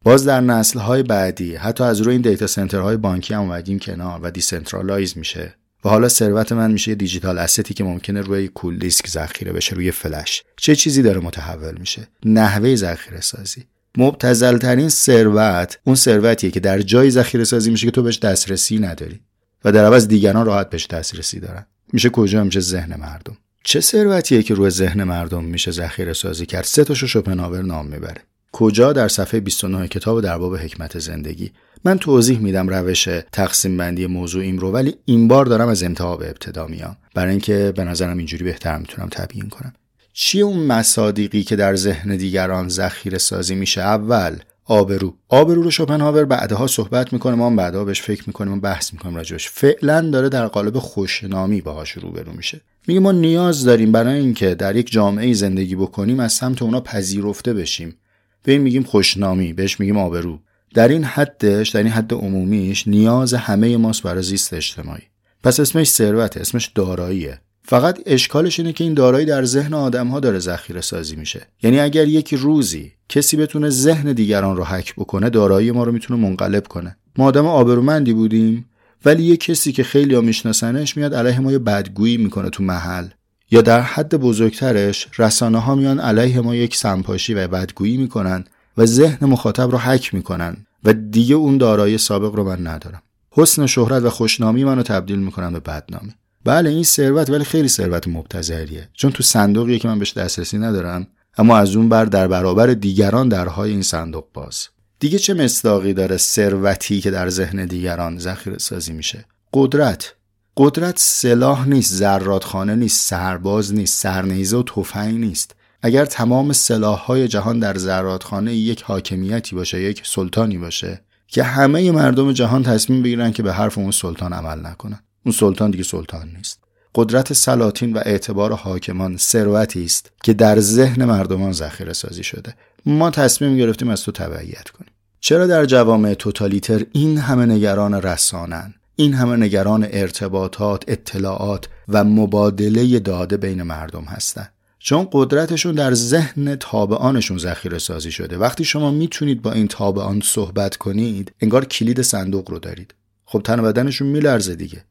باز 0.04 0.24
در 0.24 0.40
نسل‌های 0.40 1.02
بعدی 1.02 1.56
حتی 1.56 1.84
از 1.84 2.00
روی 2.00 2.12
این 2.12 2.22
data 2.22 2.46
center 2.46 2.84
های 2.84 2.96
بانکی 2.96 3.34
هم 3.34 3.40
اومدیم 3.40 3.78
کنار 3.78 4.20
و 4.22 4.30
decentralize 4.30 5.18
میشه. 5.18 5.54
و 5.84 5.88
حالا 5.88 6.08
ثروت 6.08 6.52
من 6.52 6.70
میشه 6.70 6.88
یه 6.88 6.94
دیجیتال 6.94 7.38
استی 7.38 7.74
که 7.74 7.84
ممکنه 7.84 8.20
روی 8.20 8.48
کول 8.48 8.78
دیسک 8.78 9.08
ذخیره 9.08 9.52
بشه 9.52 9.74
روی 9.74 9.90
فلش. 9.90 10.42
چه 10.56 10.76
چیزی 10.76 11.02
داره 11.02 11.20
متحول 11.20 11.78
میشه؟ 11.78 12.08
نحوه 12.24 12.74
ذخیره 12.74 13.20
سازی 13.20 13.64
مبتذل 13.98 14.58
ترین 14.58 14.88
ثروت 14.88 15.78
اون 15.84 15.96
ثروتیه 15.96 16.50
که 16.50 16.60
در 16.60 16.80
جای 16.80 17.10
ذخیره 17.10 17.44
سازی 17.44 17.70
میشه 17.70 17.86
که 17.86 17.90
تو 17.90 18.02
بهش 18.02 18.18
دسترسی 18.18 18.78
نداری. 18.78 19.20
و 19.64 19.72
در 19.72 19.84
عوض 19.84 20.08
دیگران 20.08 20.46
راحت 20.46 20.70
بهش 20.70 20.86
دسترسی 20.86 21.40
دارن. 21.40 21.66
میشه 21.92 22.10
کجا؟ 22.10 22.44
میشه 22.44 22.60
ذهن 22.60 23.00
مردم. 23.00 23.36
چه 23.64 23.80
ثروتیه 23.80 24.42
که 24.42 24.54
روی 24.54 24.70
ذهن 24.70 25.04
مردم 25.04 25.44
میشه 25.44 25.70
ذخیره 25.70 26.12
سازی 26.12 26.46
کرد؟ 26.46 26.64
سه 26.64 26.84
تاشو 26.84 27.06
شوپنهاور 27.06 27.62
نام 27.62 27.86
می‌بره. 27.86 28.22
کجا؟ 28.52 28.92
در 28.92 29.08
صفحه 29.08 29.40
29 29.40 29.88
کتاب 29.88 30.20
در 30.20 30.38
باب 30.38 30.56
حکمت 30.56 30.98
زندگی. 30.98 31.52
من 31.84 31.98
توضیح 31.98 32.38
میدم 32.38 32.68
روش 32.68 33.08
تقسیم 33.32 33.76
بندی 33.76 34.06
موضوع 34.06 34.42
این 34.42 34.58
رو 34.58 34.72
ولی 34.72 34.94
این 35.04 35.28
بار 35.28 35.46
دارم 35.46 35.68
از 35.68 35.82
انتها 35.82 36.16
به 36.16 36.28
ابتدا 36.28 36.66
میام. 36.66 36.96
برای 37.14 37.30
اینکه 37.30 37.72
به 37.76 37.84
نظرم 37.84 38.18
اینجوری 38.18 38.44
بهتر 38.44 38.78
می‌تونم 38.78 39.08
تبیین 39.08 39.48
کنم. 39.48 39.72
چیه 40.12 40.44
اون 40.44 40.66
مصادیقی 40.66 41.42
که 41.42 41.56
در 41.56 41.76
ذهن 41.76 42.16
دیگران 42.16 42.68
ذخیره 42.68 43.18
سازی 43.18 43.54
میشه؟ 43.54 43.80
اول 43.80 44.36
آبرو. 44.70 45.14
آبرو 45.28 45.62
رو 45.62 45.70
شوپنهاور 45.70 46.24
بعدها 46.24 46.66
صحبت 46.66 47.12
می‌کنه 47.12 47.34
ما 47.34 47.50
بعدها 47.50 47.84
بهش 47.84 48.02
فکر 48.02 48.24
می‌کنیم 48.26 48.52
و 48.52 48.60
بحث 48.60 48.92
می‌کنیم 48.92 49.16
راجبش 49.16 49.48
فعلا 49.48 50.00
داره 50.00 50.28
در 50.28 50.46
قالب 50.46 50.78
خوشنامی 50.78 51.60
باهاش 51.60 51.90
روبرو 51.90 52.32
میشه. 52.32 52.60
میگه 52.86 53.00
ما 53.00 53.12
نیاز 53.12 53.64
داریم 53.64 53.92
برای 53.92 54.18
اینکه 54.18 54.54
در 54.54 54.76
یک 54.76 54.90
جامعه 54.90 55.32
زندگی 55.32 55.76
بکنیم 55.76 56.20
از 56.20 56.32
سمت 56.32 56.62
اونا 56.62 56.80
پذیرفته 56.80 57.54
بشیم. 57.54 57.96
به 58.42 58.52
این 58.52 58.60
میگیم 58.60 58.82
خوشنامی 58.82 59.52
بهش 59.52 59.80
میگیم 59.80 59.96
آبرو. 59.98 60.38
در 60.74 60.88
این 60.88 61.04
حدش 61.04 61.68
در 61.68 61.82
این 61.82 61.92
حد 61.92 62.12
عمومیش 62.12 62.88
نیاز 62.88 63.34
همه 63.34 63.76
ماست 63.76 64.02
برای 64.02 64.22
زیست 64.22 64.54
اجتماعی. 64.54 65.02
پس 65.42 65.60
اسمش 65.60 65.88
ثروت 65.90 66.36
اسمش 66.36 66.66
داراییه. 66.66 67.40
فقط 67.70 67.98
اشکالش 68.06 68.60
اینه 68.60 68.72
که 68.72 68.84
این 68.84 68.94
دارایی 68.94 69.26
در 69.26 69.44
ذهن 69.44 69.74
آدم 69.74 70.06
ها 70.06 70.20
داره 70.20 70.38
ذخیره 70.38 70.80
سازی 70.80 71.16
میشه. 71.16 71.46
یعنی 71.62 71.80
اگر 71.80 72.08
یک 72.08 72.34
روزی 72.34 72.92
کسی 73.08 73.36
بتونه 73.36 73.70
ذهن 73.70 74.12
دیگران 74.12 74.56
رو 74.56 74.64
حک 74.64 74.94
بکنه 74.94 75.30
دارایی 75.30 75.70
ما 75.70 75.84
رو 75.84 75.92
می‌تونه 75.92 76.20
منقلب 76.20 76.66
کنه. 76.66 76.96
ما 77.18 77.24
آدم 77.24 77.46
آبرومندی 77.46 78.12
بودیم 78.12 78.64
ولی 79.04 79.22
یه 79.22 79.36
کسی 79.36 79.72
که 79.72 79.82
خیلی 79.82 80.14
ها 80.14 80.20
میشناسنش 80.20 80.96
میاد 80.96 81.14
علیه 81.14 81.40
ما 81.40 81.52
یه 81.52 81.58
بدگویی 81.58 82.16
می‌کنه 82.16 82.50
تو 82.50 82.62
محل. 82.62 83.06
یا 83.50 83.62
در 83.62 83.80
حد 83.80 84.14
بزرگترش 84.14 85.08
رسانه 85.18 85.58
ها 85.58 85.74
میان 85.74 86.00
علیه 86.00 86.40
ما 86.40 86.54
یک 86.54 86.76
سمپاشی 86.76 87.34
و 87.34 87.48
بدگویی 87.48 87.96
می‌کنن 87.96 88.44
و 88.76 88.86
ذهن 88.86 89.26
مخاطب 89.26 89.70
رو 89.70 89.78
حک 89.78 90.14
می‌کنن 90.14 90.56
و 90.84 90.92
دیگه 90.92 91.34
اون 91.34 91.58
دارایی 91.58 91.98
سابق 91.98 92.34
رو 92.34 92.44
من 92.44 92.66
ندارم. 92.66 93.02
حسن 93.30 93.66
شهرت 93.66 94.02
و 94.02 94.10
خوشنامی 94.10 94.64
منو 94.64 94.82
تبدیل 94.82 95.18
می‌کنم 95.18 95.52
به 95.52 95.60
بدنامی. 95.60 96.14
بله 96.44 96.70
این 96.70 96.84
ثروت 96.84 97.30
ولی 97.30 97.44
خیلی 97.44 97.68
ثروت 97.68 98.08
مبتذریه. 98.08 98.88
چون 98.92 99.12
تو 99.12 99.22
صندوقیه 99.22 99.78
که 99.78 99.88
من 99.88 99.98
بهش 99.98 100.12
دسترسی 100.12 100.58
ندارم 100.58 101.06
اما 101.38 101.58
از 101.58 101.76
اون 101.76 101.88
بر 101.88 102.04
در 102.04 102.28
برابر 102.28 102.66
دیگران 102.66 103.28
درهای 103.28 103.70
این 103.70 103.82
صندوق 103.82 104.24
باز. 104.34 104.68
دیگه 105.00 105.18
چه 105.18 105.34
مصداقی 105.34 105.92
داره 105.94 106.16
ثروتی 106.16 107.00
که 107.00 107.10
در 107.10 107.28
ذهن 107.28 107.66
دیگران 107.66 108.18
ذخیره 108.18 108.58
سازی 108.58 108.92
میشه؟ 108.92 109.24
قدرت. 109.54 110.14
قدرت 110.56 110.98
سلاح 110.98 111.68
نیست 111.68 111.94
زرادخانه 111.94 112.74
نیست 112.74 113.08
سرباز 113.08 113.74
نیست 113.74 114.02
سرنیزه 114.02 114.56
و 114.56 114.62
تفنگ 114.62 115.20
نیست. 115.20 115.54
اگر 115.82 116.04
تمام 116.04 116.52
سلاحهای 116.52 117.28
جهان 117.28 117.58
در 117.58 117.78
زرادخانه 117.78 118.54
یک 118.54 118.82
حاکمیتی 118.82 119.56
باشه 119.56 119.80
یک 119.82 120.02
سلطانی 120.04 120.58
باشه 120.58 121.00
که 121.26 121.42
همه 121.42 121.90
مردم 121.90 122.32
جهان 122.32 122.62
تصمیم 122.62 123.02
بگیرن 123.02 123.32
که 123.32 123.42
به 123.42 123.52
حرف 123.52 123.78
اون 123.78 123.90
سلطان 123.90 124.32
عمل 124.32 124.66
نکنن. 124.66 125.00
اون 125.26 125.32
سلطان 125.32 125.70
دیگه 125.70 125.84
سلطان 125.84 126.28
نیست. 126.36 126.60
قدرت 126.94 127.32
سلاطین 127.32 127.92
و 127.92 127.98
اعتبار 128.04 128.52
حاکمان 128.52 129.16
ثروتی 129.16 129.84
است 129.84 130.12
که 130.22 130.32
در 130.32 130.60
ذهن 130.60 131.04
مردمان 131.04 131.52
ذخیره 131.52 131.92
سازی 131.92 132.22
شده. 132.22 132.54
ما 132.86 133.10
تصمیم 133.10 133.56
گرفتیم 133.56 133.88
از 133.88 134.02
تو 134.02 134.12
تبعیت 134.12 134.68
کنیم. 134.68 134.90
چرا 135.20 135.46
در 135.46 135.64
جوامع 135.64 136.14
توتالیتر 136.14 136.84
این 136.92 137.18
همه 137.18 137.46
نگران 137.46 137.94
رسانن؟ 137.94 138.74
این 138.96 139.14
همه 139.14 139.36
نگران 139.36 139.88
ارتباطات 139.90 140.84
اطلاعات 140.88 141.68
و 141.88 142.04
مبادله 142.04 142.98
داده 142.98 143.36
بین 143.36 143.62
مردم 143.62 144.04
هستند 144.04 144.52
چون 144.78 145.08
قدرتشون 145.12 145.74
در 145.74 145.94
ذهن 145.94 146.56
تابعانشون 146.56 147.38
ذخیره 147.38 147.78
سازی 147.78 148.10
شده. 148.10 148.38
وقتی 148.38 148.64
شما 148.64 148.90
می‌تونید 148.90 149.42
با 149.42 149.52
این 149.52 149.68
تابعان 149.68 150.20
صحبت 150.24 150.76
کنید 150.76 151.32
انگار 151.40 151.64
کلید 151.64 152.02
صندوق 152.02 152.50
رو 152.50 152.58
دارید. 152.58 152.94
خب 153.24 153.42
تن 153.44 153.62
بدنشون 153.62 154.08
میلرزه 154.08 154.54
دیگه. 154.54 154.84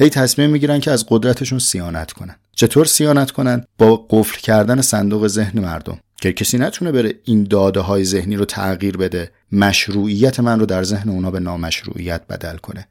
هی 0.00 0.08
تصمیم 0.08 0.50
می‌گیرن 0.50 0.80
که 0.80 0.90
از 0.90 1.06
قدرتشون 1.08 1.58
سیانت 1.58 2.12
کنن. 2.12 2.36
چطور 2.56 2.86
سیانت 2.86 3.30
کنن؟ 3.30 3.64
با 3.78 4.06
قفل 4.10 4.40
کردن 4.40 4.80
صندوق 4.80 5.26
ذهن 5.26 5.60
مردم. 5.60 5.98
که 6.20 6.32
کسی 6.32 6.58
نتونه 6.58 6.92
بره 6.92 7.14
این 7.24 7.44
داده 7.44 7.80
های 7.80 8.04
ذهنی 8.04 8.36
رو 8.36 8.44
تغییر 8.44 8.96
بده 8.96 9.30
مشروعیت 9.52 10.40
من 10.40 10.60
رو 10.60 10.66
در 10.66 10.82
ذهن 10.82 11.10
اونا 11.10 11.30
به 11.30 11.40
نامشروعیت 11.40 12.22
بدل 12.28 12.56
کنه. 12.56 12.86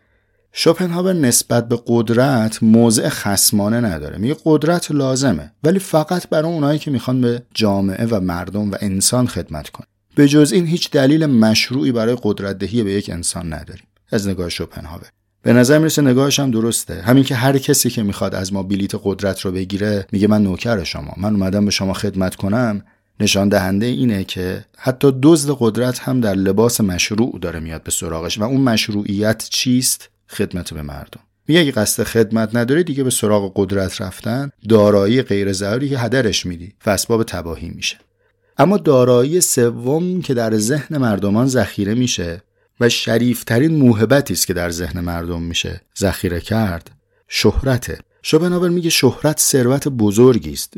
شوپنهاور 0.52 1.14
نسبت 1.14 1.68
به 1.68 1.80
قدرت 1.88 2.64
موضع 2.64 3.10
خسمانه 3.10 3.80
نداره. 3.80 4.18
میگه 4.18 4.36
قدرت 4.46 4.92
لازمه 4.92 5.52
ولی 5.64 5.80
فقط 5.80 6.30
برای 6.30 6.52
اونایی 6.52 6.80
که 6.80 6.92
می‌خوان 6.92 7.22
به 7.22 7.44
جامعه 7.54 8.06
و 8.06 8.20
مردم 8.20 8.72
و 8.72 8.76
انسان 8.82 9.28
خدمت 9.28 9.70
کنن. 9.70 9.88
به 10.16 10.28
جز 10.28 10.52
این 10.52 10.68
هیچ 10.68 10.92
دلیل 10.92 11.26
مشروعی 11.26 11.92
برای 11.92 12.18
قدرت 12.24 12.58
دهی 12.58 12.84
به 12.84 12.92
یک 12.92 13.10
انسان 13.10 13.54
نداریم. 13.54 13.88
از 14.12 14.28
نگاه 14.28 14.50
شوپنهاور. 14.50 15.08
به 15.42 15.54
نظر 15.54 15.78
می‌رسه 15.78 16.02
نگاهش 16.02 16.40
هم 16.40 16.52
درسته. 16.52 17.02
همین 17.02 17.24
که 17.24 17.36
هر 17.36 17.58
کسی 17.58 17.90
که 17.90 18.04
می‌خواد 18.04 18.36
از 18.36 18.54
ما 18.54 18.64
بلیت 18.64 18.92
قدرت 19.04 19.42
رو 19.42 19.52
بگیره 19.52 20.08
میگه 20.12 20.28
من 20.28 20.44
نوکر 20.44 20.84
شما. 20.84 21.14
من 21.18 21.34
اومدم 21.34 21.66
به 21.66 21.72
شما 21.72 21.94
خدمت 21.94 22.36
کنم. 22.36 22.84
نشان 23.20 23.50
دهنده 23.50 23.86
اینه 23.86 24.24
که 24.24 24.66
حتی 24.78 25.14
دزد 25.24 25.56
قدرت 25.60 26.00
هم 26.00 26.22
در 26.22 26.34
لباس 26.34 26.82
مشروع 26.82 27.40
داره 27.42 27.60
میاد 27.60 27.84
به 27.84 27.92
سراغش 27.92 28.40
و 28.40 28.44
اون 28.44 28.62
مشروعیت 28.62 29.48
چیست؟ 29.50 30.10
خدمت 30.30 30.74
به 30.74 30.82
مردم. 30.82 31.20
میگه 31.48 31.62
اگه 31.62 31.72
قصد 31.72 32.04
خدمت 32.04 32.56
نداری 32.56 32.84
دیگه 32.84 33.04
به 33.04 33.10
سراغ 33.10 33.52
قدرت 33.56 34.02
رفتن 34.02 34.50
دارایی 34.70 35.22
غیر 35.22 35.54
ضروری 35.54 35.90
که 35.90 36.00
هدرش 36.00 36.46
میدی. 36.46 36.74
و 36.86 36.90
اسباب 36.90 37.24
تباهی 37.24 37.70
میشه. 37.70 37.98
اما 38.58 38.78
دارایی 38.78 39.42
سوم 39.42 40.22
که 40.22 40.34
در 40.34 40.58
ذهن 40.58 40.98
مردمان 40.98 41.48
ذخیره 41.48 41.94
میشه 41.94 42.42
و 42.80 42.90
شریفترین 42.90 43.76
موهبتی 43.76 44.34
است 44.34 44.48
که 44.48 44.54
در 44.54 44.70
ذهن 44.70 45.00
مردم 45.00 45.42
میشه. 45.42 45.82
ذخیره 46.00 46.42
کرد 46.42 46.92
شهرته. 47.28 48.00
شوپنهاور 48.22 48.70
میگه 48.70 48.90
شهرت 48.90 49.40
ثروت 49.40 49.88
بزرگی 49.88 50.54
است. 50.54 50.74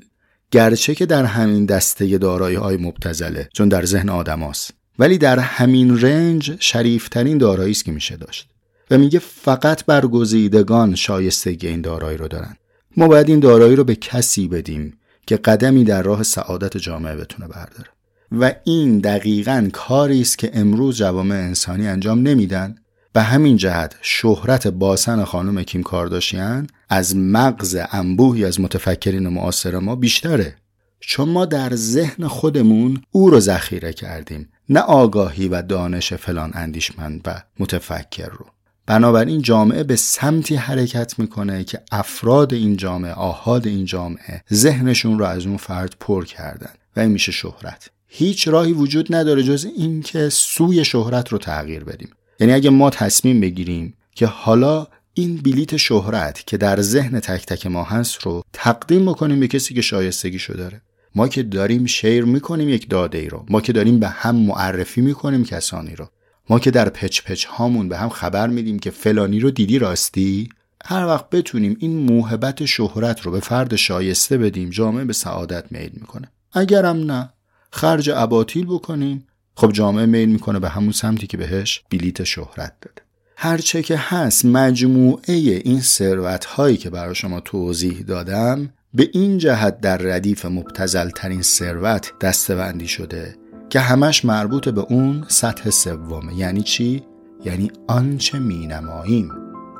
گرچه 0.51 0.95
که 0.95 1.05
در 1.05 1.25
همین 1.25 1.65
دسته 1.65 2.17
دارایی 2.17 2.55
های 2.55 2.77
مبتزله 2.77 3.49
چون 3.53 3.69
در 3.69 3.85
ذهن 3.85 4.09
آدم 4.09 4.51
ولی 4.99 5.17
در 5.17 5.39
همین 5.39 6.01
رنج 6.01 6.57
شریفترین 6.59 7.37
دارایی 7.37 7.71
است 7.71 7.85
که 7.85 7.91
میشه 7.91 8.15
داشت. 8.15 8.49
و 8.91 8.97
میگه 8.97 9.19
فقط 9.19 9.85
برگزیدگان 9.85 10.95
شایستگی 10.95 11.67
این 11.67 11.81
دارایی 11.81 12.17
رو 12.17 12.27
دارن. 12.27 12.55
ما 12.97 13.07
باید 13.07 13.29
این 13.29 13.39
دارایی 13.39 13.75
رو 13.75 13.83
به 13.83 13.95
کسی 13.95 14.47
بدیم 14.47 14.97
که 15.27 15.37
قدمی 15.37 15.83
در 15.83 16.01
راه 16.01 16.23
سعادت 16.23 16.77
جامعه 16.77 17.15
بتونه 17.15 17.47
برداره. 17.47 17.89
و 18.31 18.53
این 18.63 18.99
دقیقا 18.99 19.69
کاری 19.73 20.21
است 20.21 20.37
که 20.37 20.51
امروز 20.53 20.97
جوامع 20.97 21.35
انسانی 21.35 21.87
انجام 21.87 22.27
نمیدن 22.27 22.75
به 23.13 23.21
همین 23.21 23.57
جهت 23.57 23.95
شهرت 24.01 24.67
باسن 24.67 25.23
خانم 25.23 25.63
کیم 25.63 25.83
کارداشیان 25.83 26.67
از 26.89 27.15
مغز 27.15 27.77
انبوهی 27.91 28.45
از 28.45 28.59
متفکرین 28.59 29.27
معاصر 29.27 29.79
ما 29.79 29.95
بیشتره. 29.95 30.55
چون 30.99 31.29
ما 31.29 31.45
در 31.45 31.75
ذهن 31.75 32.27
خودمون 32.27 33.01
او 33.11 33.29
رو 33.29 33.39
ذخیره 33.39 33.93
کردیم 33.93 34.49
نه 34.69 34.79
آگاهی 34.79 35.47
و 35.47 35.61
دانش 35.61 36.13
فلان 36.13 36.51
اندیشمند 36.53 37.21
و 37.25 37.43
متفکر 37.59 38.29
رو. 38.29 38.45
بنابراین 38.85 39.41
جامعه 39.41 39.83
به 39.83 39.95
سمتی 39.95 40.55
حرکت 40.55 41.19
می‌کنه 41.19 41.63
که 41.63 41.79
افراد 41.91 42.53
این 42.53 42.77
جامعه 42.77 43.13
آهاد 43.13 43.67
این 43.67 43.85
جامعه 43.85 44.43
ذهنشون 44.53 45.19
رو 45.19 45.25
از 45.25 45.45
اون 45.45 45.57
فرد 45.57 45.95
پر 45.99 46.25
کردن 46.25 46.71
و 46.95 46.99
این 46.99 47.11
میشه 47.11 47.31
شهرت. 47.31 47.89
هیچ 48.11 48.47
راهی 48.47 48.73
وجود 48.73 49.15
نداره 49.15 49.43
جز 49.43 49.67
اینکه 49.77 50.29
سوی 50.29 50.85
شهرت 50.85 51.29
رو 51.29 51.37
تغییر 51.37 51.83
بدیم. 51.83 52.09
یعنی 52.39 52.53
اگه 52.53 52.69
ما 52.69 52.89
تصمیم 52.89 53.39
بگیریم 53.39 53.93
که 54.15 54.25
حالا 54.25 54.87
این 55.13 55.37
بلیت 55.37 55.77
شهرت 55.77 56.47
که 56.47 56.57
در 56.57 56.81
ذهن 56.81 57.19
تک 57.19 57.45
تک 57.45 57.67
ما 57.67 57.83
هست 57.83 58.21
رو 58.21 58.43
تقدیم 58.53 59.05
بکنیم 59.05 59.39
به 59.39 59.47
کسی 59.47 59.73
که 59.73 59.81
شایستگیشو 59.81 60.53
داره. 60.53 60.81
ما 61.15 61.27
که 61.27 61.43
داریم 61.43 61.85
شیر 61.85 62.25
می‌کنیم 62.25 62.69
یک 62.69 62.89
داده 62.89 63.17
ای 63.17 63.29
رو. 63.29 63.45
ما 63.49 63.61
که 63.61 63.73
داریم 63.73 63.99
به 63.99 64.07
هم 64.07 64.35
معرفی 64.35 65.01
می‌کنیم 65.01 65.43
کسانی 65.43 65.95
رو. 65.95 66.09
ما 66.49 66.59
که 66.59 66.71
در 66.71 66.89
پچ 66.89 67.21
پچ 67.21 67.45
هامون 67.45 67.89
به 67.89 67.97
هم 67.97 68.09
خبر 68.09 68.47
میدیم 68.47 68.79
که 68.79 68.91
فلانی 68.91 69.39
رو 69.39 69.51
دیدی 69.51 69.79
راستی؟ 69.79 70.49
هر 70.85 71.05
وقت 71.05 71.29
بتونیم 71.29 71.77
این 71.79 71.97
موهبت 71.97 72.65
شهرت 72.65 73.21
رو 73.21 73.31
به 73.31 73.39
فرد 73.39 73.75
شایسته 73.75 74.37
بدیم 74.37 74.69
جامعه 74.69 75.05
به 75.05 75.13
سعادت 75.13 75.71
میل 75.71 75.91
می‌کنه. 75.93 76.31
اگرم 76.53 76.97
نه 77.11 77.29
خرج 77.71 78.09
اباطیل 78.09 78.65
بکنیم. 78.65 79.27
خب 79.55 79.71
جامعه 79.71 80.05
میل 80.05 80.29
می‌کنه 80.29 80.59
به 80.59 80.69
همون 80.69 80.91
سمتی 80.91 81.27
که 81.27 81.37
بهش 81.37 81.83
بلیت 81.91 82.23
شهرت 82.23 82.73
داده. 82.81 83.01
هرچه 83.37 83.83
که 83.83 83.97
هست 83.97 84.45
مجموعه 84.45 85.33
این 85.33 85.81
ثروت 85.81 86.45
هایی 86.45 86.77
که 86.77 86.89
برای 86.89 87.15
شما 87.15 87.39
توضیح 87.39 87.99
دادم 87.99 88.69
به 88.93 89.09
این 89.13 89.37
جهت 89.37 89.81
در 89.81 89.97
ردیف 89.97 90.45
مبتزل 90.45 91.09
ترین 91.09 91.41
ثروت 91.41 92.11
دستبندی 92.21 92.87
شده 92.87 93.35
که 93.69 93.79
همش 93.79 94.25
مربوط 94.25 94.69
به 94.69 94.81
اون 94.81 95.25
سطح 95.27 95.69
سومه 95.69 96.35
یعنی 96.35 96.61
چی؟ 96.61 97.03
یعنی 97.45 97.71
آنچه 97.87 98.39
می 98.39 98.67
نماییم 98.67 99.31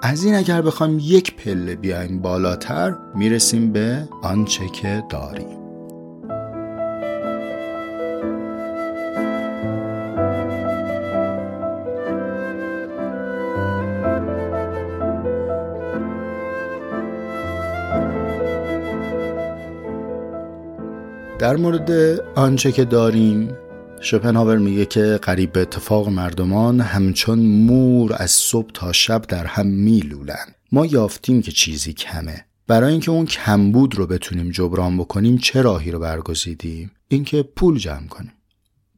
از 0.02 0.24
این 0.24 0.36
اگر 0.36 0.62
بخوایم 0.62 1.00
یک 1.02 1.36
پله 1.36 1.76
بیایم 1.76 2.22
بالاتر 2.22 2.96
می‌رسیم 3.16 3.72
به 3.72 4.10
آنچه 4.22 4.70
که 4.70 5.04
داریم. 5.10 5.59
در 21.40 21.56
مورد 21.56 21.92
آنچه 22.36 22.72
که 22.72 22.86
داریم 22.86 23.58
شپنهاور 24.02 24.58
میگه 24.58 24.86
که 24.86 25.20
قریب 25.22 25.52
به 25.52 25.62
اتفاق 25.62 26.10
مردمان 26.10 26.82
همچون 26.82 27.40
مور 27.40 28.16
از 28.18 28.32
صبح 28.32 28.70
تا 28.74 28.92
شب 28.92 29.22
در 29.22 29.46
هم 29.46 29.68
میلولن 29.68 30.46
ما 30.72 30.86
یافتیم 30.86 31.42
که 31.42 31.52
چیزی 31.52 31.94
کمه. 31.94 32.46
برای 32.68 32.92
اینکه 32.92 33.12
اون 33.12 33.26
کمبود 33.26 33.96
رو 33.96 34.08
بتونیم 34.08 34.52
جبران 34.52 34.98
بکنیم 34.98 35.38
چه 35.38 35.62
راهی 35.62 35.92
رو 35.92 36.00
برگزیدیم؟ 36.00 36.92
اینکه 37.08 37.44
پول 37.44 37.78
جمع 37.78 38.08
کنیم. 38.08 38.34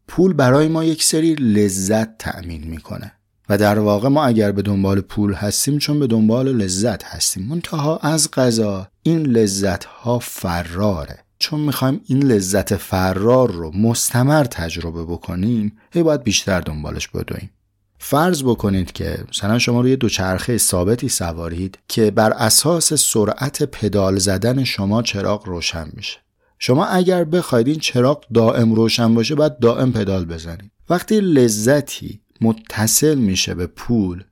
پول 0.07 0.33
برای 0.33 0.67
ما 0.67 0.83
یک 0.83 1.03
سری 1.03 1.35
لذت 1.35 2.17
تأمین 2.17 2.63
می‌کنه. 2.63 3.11
و 3.49 3.57
در 3.57 3.79
واقع 3.79 4.09
ما 4.09 4.25
اگر 4.25 4.51
به 4.51 4.61
دنبال 4.61 5.01
پول 5.01 5.33
هستیم 5.33 5.77
چون 5.77 5.99
به 5.99 6.07
دنبال 6.07 6.47
لذت 6.57 7.03
هستیم. 7.03 7.47
منتها 7.47 7.97
از 7.97 8.31
قضا 8.31 8.87
این 9.03 9.25
لذت 9.25 9.83
ها 9.83 10.19
فراره. 10.19 11.19
چون 11.41 11.59
می‌خوایم 11.59 12.01
این 12.05 12.23
لذت 12.23 12.75
فرار 12.75 13.51
رو 13.51 13.71
مستمر 13.77 14.43
تجربه 14.43 15.03
بکنیم 15.03 15.77
هی 15.91 16.03
باید 16.03 16.23
بیشتر 16.23 16.61
دنبالش 16.61 17.07
بدویم. 17.07 17.49
فرض 17.97 18.43
بکنید 18.43 18.91
که 18.91 19.23
مثلا 19.29 19.59
شما 19.59 19.81
روی 19.81 19.95
دوچرخه 19.95 20.57
ثابتی 20.57 21.09
سوارید 21.09 21.79
که 21.87 22.11
بر 22.11 22.31
اساس 22.31 22.93
سرعت 22.93 23.63
پدال 23.63 24.19
زدن 24.19 24.63
شما 24.63 25.01
چراغ 25.01 25.47
روشن 25.47 25.87
میشه. 25.93 26.19
شما 26.59 26.85
اگر 26.85 27.23
بخواید 27.23 27.67
این 27.67 27.79
چراغ 27.79 28.23
دائم 28.33 28.73
روشن 28.73 29.13
باشه 29.13 29.35
باید 29.35 29.59
دائم 29.59 29.91
پدال 29.91 30.25
بزنید. 30.25 30.71
وقتی 30.89 31.19
لذتی 31.19 32.21
متصل 32.41 33.15
میشه 33.15 33.53
به 33.53 33.67
پول 33.67 34.23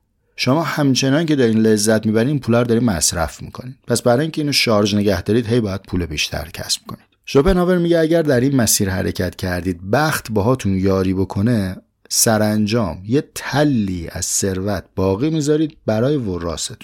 شما 0.41 0.63
همچنان 0.63 1.25
که 1.25 1.35
دارین 1.35 1.57
لذت 1.57 2.05
می‌برین 2.05 2.39
پول 2.39 2.55
رو 2.55 2.63
دارین 2.63 2.83
مصرف 2.83 3.41
می‌کنین. 3.41 3.75
پس 3.87 4.01
برای 4.01 4.21
اینکه 4.21 4.41
اینو 4.41 4.51
شارژ 4.51 4.95
نگه 4.95 5.21
دارید 5.21 5.47
هی 5.47 5.59
باید 5.59 5.81
پول 5.81 6.05
بیشتر 6.05 6.49
کسب 6.53 6.81
کنید. 6.87 7.03
شوپنهاور 7.25 7.77
میگه 7.77 7.99
اگر 7.99 8.21
در 8.21 8.39
این 8.39 8.55
مسیر 8.55 8.89
حرکت 8.89 9.35
کردید 9.35 9.91
بخت 9.91 10.31
باهاتون 10.31 10.77
یاری 10.77 11.13
بکنه 11.13 11.77
سرانجام 12.09 13.01
یه 13.07 13.23
تلی 13.35 14.07
از 14.11 14.25
ثروت 14.25 14.83
باقی 14.95 15.29
می‌ذارید 15.29 15.77
برای 15.85 16.17
وراستون 16.17 16.77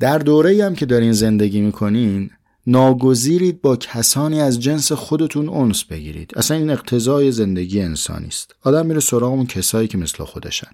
در 0.00 0.18
دوره 0.18 0.64
هم 0.64 0.74
که 0.74 0.86
دارین 0.86 1.12
زندگی 1.12 1.60
می‌کنین 1.60 2.30
ناگزیرید 2.66 3.62
با 3.62 3.76
کسانی 3.76 4.40
از 4.40 4.60
جنس 4.60 4.92
خودتون 4.92 5.48
اونس 5.48 5.84
بگیرید. 5.84 6.32
اصلا 6.36 6.56
این 6.56 6.70
اقتضای 6.70 7.32
زندگی 7.32 7.80
انسانی 7.80 8.26
است 8.26 8.54
آدم 8.62 8.86
میره 8.86 9.00
سراغ 9.00 9.32
اون 9.32 9.46
کسایی 9.46 9.88
که 9.88 9.98
مثل 9.98 10.24
خودشن. 10.24 10.70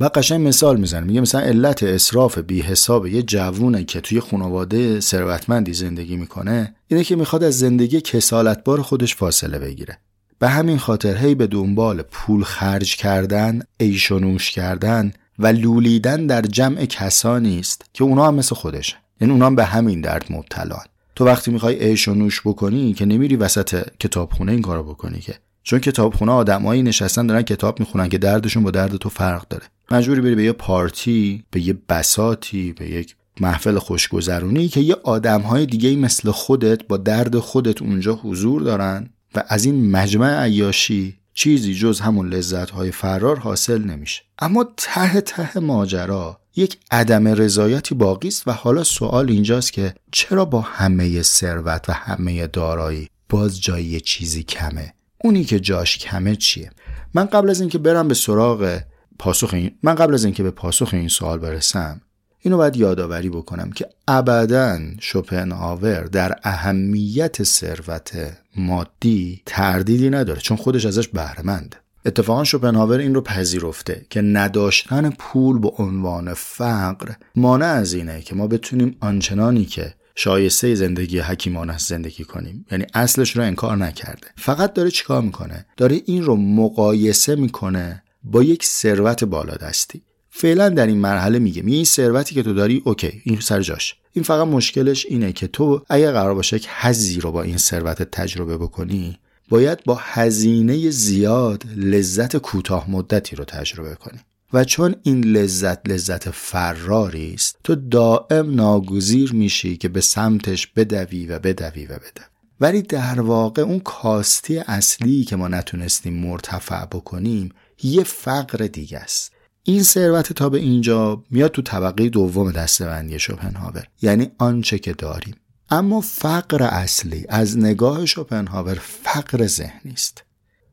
و 0.00 0.10
قشنگ 0.14 0.48
مثال 0.48 0.80
می‌زنه 0.80 1.06
میگه 1.06 1.20
مثلا 1.20 1.40
علت 1.40 1.82
اصراف 1.82 2.38
بی 2.38 2.60
حساب 2.60 3.06
یه 3.06 3.22
جوونه 3.22 3.84
که 3.84 4.00
توی 4.00 4.20
خانواده 4.20 5.00
ثروتمندی 5.00 5.72
زندگی 5.72 6.16
می‌کنه 6.16 6.74
اینه 6.86 7.04
که 7.04 7.16
می‌خواد 7.16 7.44
از 7.44 7.58
زندگی 7.58 8.00
کسالتبار 8.00 8.82
خودش 8.82 9.14
فاصله 9.14 9.58
بگیره. 9.58 9.98
به 10.38 10.48
همین 10.48 10.78
خاطر 10.78 11.16
هی 11.16 11.34
به 11.34 11.46
دنبال 11.46 12.02
پول 12.02 12.44
خرج 12.44 12.96
کردن، 12.96 13.62
ایش 13.80 14.12
و 14.12 14.18
نوش 14.18 14.50
کردن 14.50 15.12
و 15.38 15.46
لولیدن 15.46 16.26
در 16.26 16.42
جمع 16.42 16.84
کسانی 16.84 17.60
است 17.60 17.84
که 17.92 18.04
اونا 18.04 18.26
هم 18.26 18.34
مثل 18.34 18.54
خودش 18.54 18.96
یعنی 19.20 19.32
اونا 19.32 19.46
هم 19.46 19.56
به 19.56 19.64
همین 19.64 20.00
درد 20.00 20.26
مبتلا 20.30 20.78
تو 21.14 21.24
وقتی 21.24 21.50
می‌خوای 21.50 21.84
ایش 21.84 22.08
و 22.08 22.14
نوش 22.14 22.40
بکنی 22.44 22.92
که 22.92 23.04
نمیری 23.04 23.36
وسط 23.36 23.88
کتابخونه 24.00 24.52
این 24.52 24.62
کارو 24.62 24.82
بکنی 24.82 25.18
که. 25.18 25.34
چون 25.68 25.78
کتابخونه 25.78 26.32
آدمایی 26.32 26.82
نشستن 26.82 27.26
دارن 27.26 27.42
کتاب 27.42 27.80
می‌خونن 27.80 28.08
که 28.08 28.18
دردشون 28.18 28.62
با 28.62 28.70
درد 28.70 28.96
تو 28.96 29.08
فرق 29.08 29.48
داره. 29.48 29.64
مجبوری 29.90 30.20
بری 30.20 30.34
به 30.34 30.44
یه 30.44 30.52
پارتی 30.52 31.44
به 31.50 31.60
یه 31.60 31.78
بساتی 31.88 32.72
به 32.72 32.90
یک 32.90 33.16
محفل 33.40 33.78
خوشگذرونی 33.78 34.68
که 34.68 34.80
یه 34.80 34.96
آدم 35.04 35.40
های 35.40 35.66
دیگه 35.66 35.96
مثل 35.96 36.30
خودت 36.30 36.86
با 36.86 36.96
درد 36.96 37.38
خودت 37.38 37.82
اونجا 37.82 38.14
حضور 38.14 38.62
دارن 38.62 39.10
و 39.34 39.44
از 39.48 39.64
این 39.64 39.90
مجمع 39.90 40.42
عیاشی 40.42 41.18
چیزی 41.34 41.74
جز 41.74 42.00
همون 42.00 42.28
لذت 42.28 42.70
های 42.70 42.90
فرار 42.90 43.38
حاصل 43.38 43.82
نمیشه. 43.82 44.22
اما 44.38 44.66
ته 44.76 45.20
ته 45.20 45.60
ماجرا 45.60 46.40
یک 46.56 46.78
عدم 46.90 47.28
رضایتی 47.28 47.94
باقی 47.94 48.28
است 48.28 48.48
و 48.48 48.52
حالا 48.52 48.84
سوال 48.84 49.30
اینجاست 49.30 49.72
که 49.72 49.94
چرا 50.12 50.44
با 50.44 50.60
همه 50.60 51.22
ثروت 51.22 51.88
و 51.88 51.92
همه 51.92 52.46
دارایی 52.46 53.08
باز 53.28 53.60
جای 53.60 53.84
یه 53.84 54.00
چیزی 54.00 54.42
کمه؟ 54.42 54.94
اونی 55.24 55.44
که 55.44 55.60
جاش 55.60 55.98
کمه 55.98 56.36
چیه؟ 56.36 56.70
من 57.14 57.24
قبل 57.24 57.50
از 57.50 57.60
اینکه 57.60 57.78
برم 57.78 58.08
به 58.08 58.14
سراغ 58.14 58.80
پاسخ 59.18 59.54
این 59.54 59.70
من 59.82 59.94
قبل 59.94 60.14
از 60.14 60.24
اینکه 60.24 60.42
به 60.42 60.50
پاسخ 60.50 60.88
این 60.92 61.08
سوال 61.08 61.38
برسم 61.38 62.00
اینو 62.40 62.56
باید 62.56 62.76
یادآوری 62.76 63.28
بکنم 63.28 63.70
که 63.70 63.88
ابدا 64.08 64.78
شوپنهاور 65.00 66.00
در 66.00 66.36
اهمیت 66.42 67.42
ثروت 67.42 68.38
مادی 68.56 69.42
تردیدی 69.46 70.10
نداره 70.10 70.40
چون 70.40 70.56
خودش 70.56 70.86
ازش 70.86 71.08
بهرهمنده 71.08 71.76
اتفاقا 72.06 72.44
شوپنهاور 72.44 72.98
این 72.98 73.14
رو 73.14 73.20
پذیرفته 73.20 74.06
که 74.10 74.22
نداشتن 74.22 75.10
پول 75.10 75.58
به 75.58 75.68
عنوان 75.68 76.34
فقر 76.34 77.12
مانع 77.36 77.66
از 77.66 77.92
اینه 77.92 78.20
که 78.20 78.34
ما 78.34 78.46
بتونیم 78.46 78.96
آنچنانی 79.00 79.64
که 79.64 79.94
شایسته 80.20 80.74
زندگی 80.74 81.18
حکیمانه 81.18 81.78
زندگی 81.78 82.24
کنیم. 82.24 82.66
یعنی 82.70 82.86
اصلش 82.94 83.36
رو 83.36 83.42
انکار 83.42 83.76
نکرده. 83.76 84.26
فقط 84.36 84.72
داره 84.72 84.90
چیکار 84.90 85.22
می‌کنه؟ 85.22 85.66
داره 85.76 86.02
این 86.04 86.22
رو 86.22 86.36
مقایسه 86.36 87.36
می‌کنه 87.36 88.02
با 88.24 88.42
یک 88.42 88.64
ثروت 88.64 89.24
بالادستی. 89.24 90.02
فعلا 90.30 90.68
در 90.68 90.86
این 90.86 90.98
مرحله 90.98 91.38
میگه 91.38 91.62
می 91.62 91.74
این 91.74 91.84
ثروتی 91.84 92.34
که 92.34 92.42
تو 92.42 92.54
داری 92.54 92.82
اوکی 92.84 93.22
این 93.24 93.40
سر 93.40 93.60
جاش. 93.60 93.94
این 94.12 94.24
فقط 94.24 94.48
مشکلش 94.48 95.06
اینه 95.06 95.32
که 95.32 95.46
تو 95.46 95.82
اگه 95.88 96.12
قرار 96.12 96.34
باشه 96.34 96.58
که 96.58 96.68
حزی 96.80 97.20
رو 97.20 97.32
با 97.32 97.42
این 97.42 97.56
ثروت 97.56 98.02
تجربه 98.02 98.58
بکنی 98.58 99.18
باید 99.48 99.84
با 99.84 99.98
هزینه 100.02 100.90
زیاد 100.90 101.64
لذت 101.76 102.36
کوتاه 102.36 102.90
مدتی 102.90 103.36
رو 103.36 103.44
تجربه 103.44 103.94
کنی. 103.94 104.18
و 104.52 104.64
چون 104.64 104.94
این 105.02 105.24
لذت 105.24 105.88
لذت 105.88 106.30
فراری 106.30 107.34
است 107.34 107.58
تو 107.64 107.74
دائم 107.74 108.54
ناگزیر 108.54 109.32
میشی 109.32 109.76
که 109.76 109.88
به 109.88 110.00
سمتش 110.00 110.66
بدوی 110.66 111.26
و 111.26 111.38
بدوی 111.38 111.86
و 111.86 111.94
بدوی. 111.94 112.24
ولی 112.60 112.82
در 112.82 113.20
واقع 113.20 113.62
اون 113.62 113.80
کاستی 113.80 114.58
اصلی 114.58 115.24
که 115.24 115.36
ما 115.36 115.48
نتونستیم 115.48 116.14
مرتفع 116.14 116.84
بکنیم 116.84 117.52
یه 117.82 118.02
فقر 118.02 118.66
دیگه 118.66 118.98
است. 118.98 119.32
این 119.62 119.82
ثروت 119.82 120.32
تا 120.32 120.48
به 120.48 120.58
اینجا 120.58 121.24
میاد 121.30 121.50
تو 121.50 121.62
طبقه 121.62 122.08
دوم 122.08 122.52
دستبندی 122.52 123.18
شوپنهاور 123.18 123.86
یعنی 124.02 124.30
آنچه 124.38 124.78
که 124.78 124.92
داریم. 124.92 125.34
اما 125.70 126.00
فقر 126.00 126.62
اصلی 126.62 127.26
از 127.28 127.58
نگاه 127.58 128.06
شوپنهاور 128.06 128.74
فقر 128.74 129.46
ذهنی 129.46 129.92
است. 129.92 130.24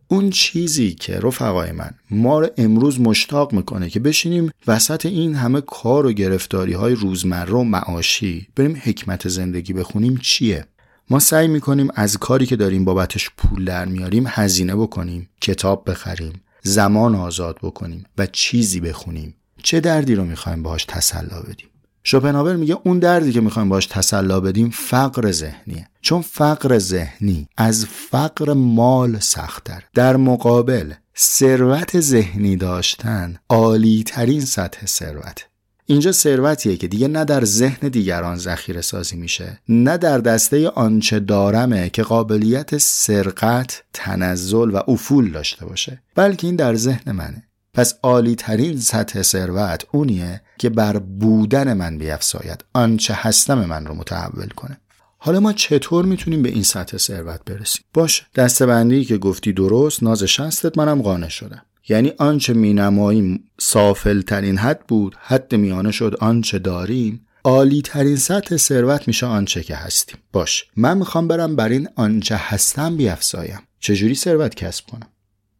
اون 0.07 0.29
چیزی 0.29 0.93
که 0.93 1.19
رفقای 1.19 1.71
من 1.71 1.91
ما 2.11 2.39
رو 2.39 2.49
امروز 2.57 2.99
مشتاق 2.99 3.53
می‌کنه 3.53 3.89
که 3.89 3.99
بشینیم 3.99 4.51
وسط 4.67 5.05
این 5.05 5.35
همه 5.35 5.61
کار 5.61 6.05
و 6.05 6.11
گرفتاری 6.11 6.73
های 6.73 6.95
روزمره 6.95 7.53
و 7.53 7.63
معاشی 7.63 8.47
بریم 8.55 8.81
حکمت 8.83 9.27
زندگی 9.27 9.73
بخونیم 9.73 10.17
چیه؟ 10.17 10.65
ما 11.09 11.19
سعی 11.19 11.47
می‌کنیم 11.47 11.87
از 11.95 12.17
کاری 12.17 12.45
که 12.45 12.55
داریم 12.55 12.85
بابتش 12.85 13.29
پول 13.37 13.65
در 13.65 13.85
میاریم 13.85 14.23
هزینه 14.27 14.75
بکنیم 14.75 15.29
کتاب 15.41 15.89
بخریم 15.89 16.33
زمان 16.63 17.15
آزاد 17.15 17.59
بکنیم 17.63 18.05
و 18.17 18.25
چیزی 18.25 18.79
بخونیم. 18.79 19.35
چه 19.63 19.79
دردی 19.79 20.15
رو 20.15 20.25
می‌خوایم 20.25 20.63
باهاش 20.63 20.85
تسلا 20.85 21.41
بدیم؟ 21.41 21.67
شوپنهاور 22.07 22.55
میگه 22.55 22.77
اون 22.83 22.99
دردی 22.99 23.31
که 23.31 23.41
می‌خوایم 23.41 23.69
باش 23.69 23.85
تسلا 23.85 24.39
بدیم 24.39 24.69
فقر 24.69 25.31
ذهنیه. 25.31 25.87
چون 26.01 26.21
فقر 26.21 26.77
ذهنی 26.77 27.47
از 27.57 27.85
فقر 27.85 28.53
مال 28.53 29.19
سختتر. 29.19 29.83
در 29.93 30.17
مقابل 30.17 30.93
ثروت 31.17 31.99
ذهنی 31.99 32.55
داشتن 32.55 33.37
عالی 33.49 34.03
ترین 34.03 34.41
سطح 34.41 34.85
ثروت. 34.85 35.45
اینجا 35.85 36.11
ثروتیه 36.11 36.77
که 36.77 36.87
دیگه 36.87 37.07
نه 37.07 37.25
در 37.25 37.45
ذهن 37.45 37.89
دیگران 37.89 38.37
ذخیره 38.37 38.81
سازی 38.81 39.15
میشه 39.15 39.59
نه 39.69 39.97
در 39.97 40.17
دسته 40.17 40.69
آنچه 40.69 41.19
دارمه 41.19 41.89
که 41.89 42.03
قابلیت 42.03 42.77
سرقت، 42.77 43.83
تنزل 43.93 44.71
و 44.71 44.79
افول 44.87 45.31
داشته 45.31 45.65
باشه 45.65 46.01
بلکه 46.15 46.47
این 46.47 46.55
در 46.55 46.75
ذهن 46.75 47.11
منه. 47.11 47.43
پس 47.75 47.93
عالی 48.03 48.35
ترین 48.35 48.79
سطح 48.79 49.21
ثروت 49.21 49.85
اونیه 49.91 50.41
که 50.57 50.69
بر 50.69 50.97
بودن 50.97 51.73
من 51.73 51.97
بیافزاید 51.97 52.65
آنچه 52.73 53.13
هستم 53.17 53.65
من 53.65 53.85
رو 53.85 53.95
متحول 53.95 54.47
کنه. 54.47 54.77
حالا 55.17 55.39
ما 55.39 55.53
چطور 55.53 56.05
می‌تونیم 56.05 56.43
به 56.43 56.49
این 56.49 56.63
سطح 56.63 56.97
ثروت 56.97 57.39
برسیم؟ 57.45 57.83
باش 57.93 58.25
دستبندی 58.35 59.05
که 59.05 59.17
گفتی 59.17 59.53
درست 59.53 60.03
ناز 60.03 60.23
شستت 60.23 60.77
منم 60.77 61.01
قانع 61.01 61.27
شدم. 61.27 61.61
یعنی 61.89 62.13
آنچه 62.17 62.53
مینماییم 62.53 63.43
سافل 63.59 64.21
ترین 64.21 64.57
حد 64.57 64.87
بود 64.87 65.15
حد 65.19 65.55
میانه 65.55 65.91
شد 65.91 66.15
آنچه 66.19 66.59
داریم. 66.59 67.27
عالی 67.43 67.81
ترین 67.81 68.15
سطح 68.15 68.57
ثروت 68.57 69.07
میشه 69.07 69.25
آنچه 69.25 69.63
که 69.63 69.75
هستیم. 69.75 70.17
باش 70.31 70.65
من 70.75 70.97
می‌خوام 70.97 71.27
برم 71.27 71.55
بر 71.55 71.69
این 71.69 71.89
آنچه 71.95 72.35
هستم 72.39 72.97
بیافزایم 72.97 73.59
چجوری 73.79 74.15
ثروت 74.15 74.55
کسب 74.55 74.85
کنم؟ 74.85 75.07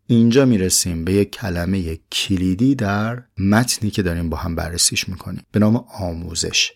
اینجا 0.07 0.45
می‌رسیم 0.45 1.05
به 1.05 1.13
یک 1.13 1.31
کلمه 1.31 1.99
کلیدی 2.11 2.75
در 2.75 3.23
متنی 3.37 3.89
که 3.89 4.01
داریم 4.01 4.29
با 4.29 4.37
هم 4.37 4.55
بررسیش 4.55 5.09
می‌کنیم. 5.09 5.43
به 5.51 5.59
نام 5.59 5.85
آموزش. 5.99 6.71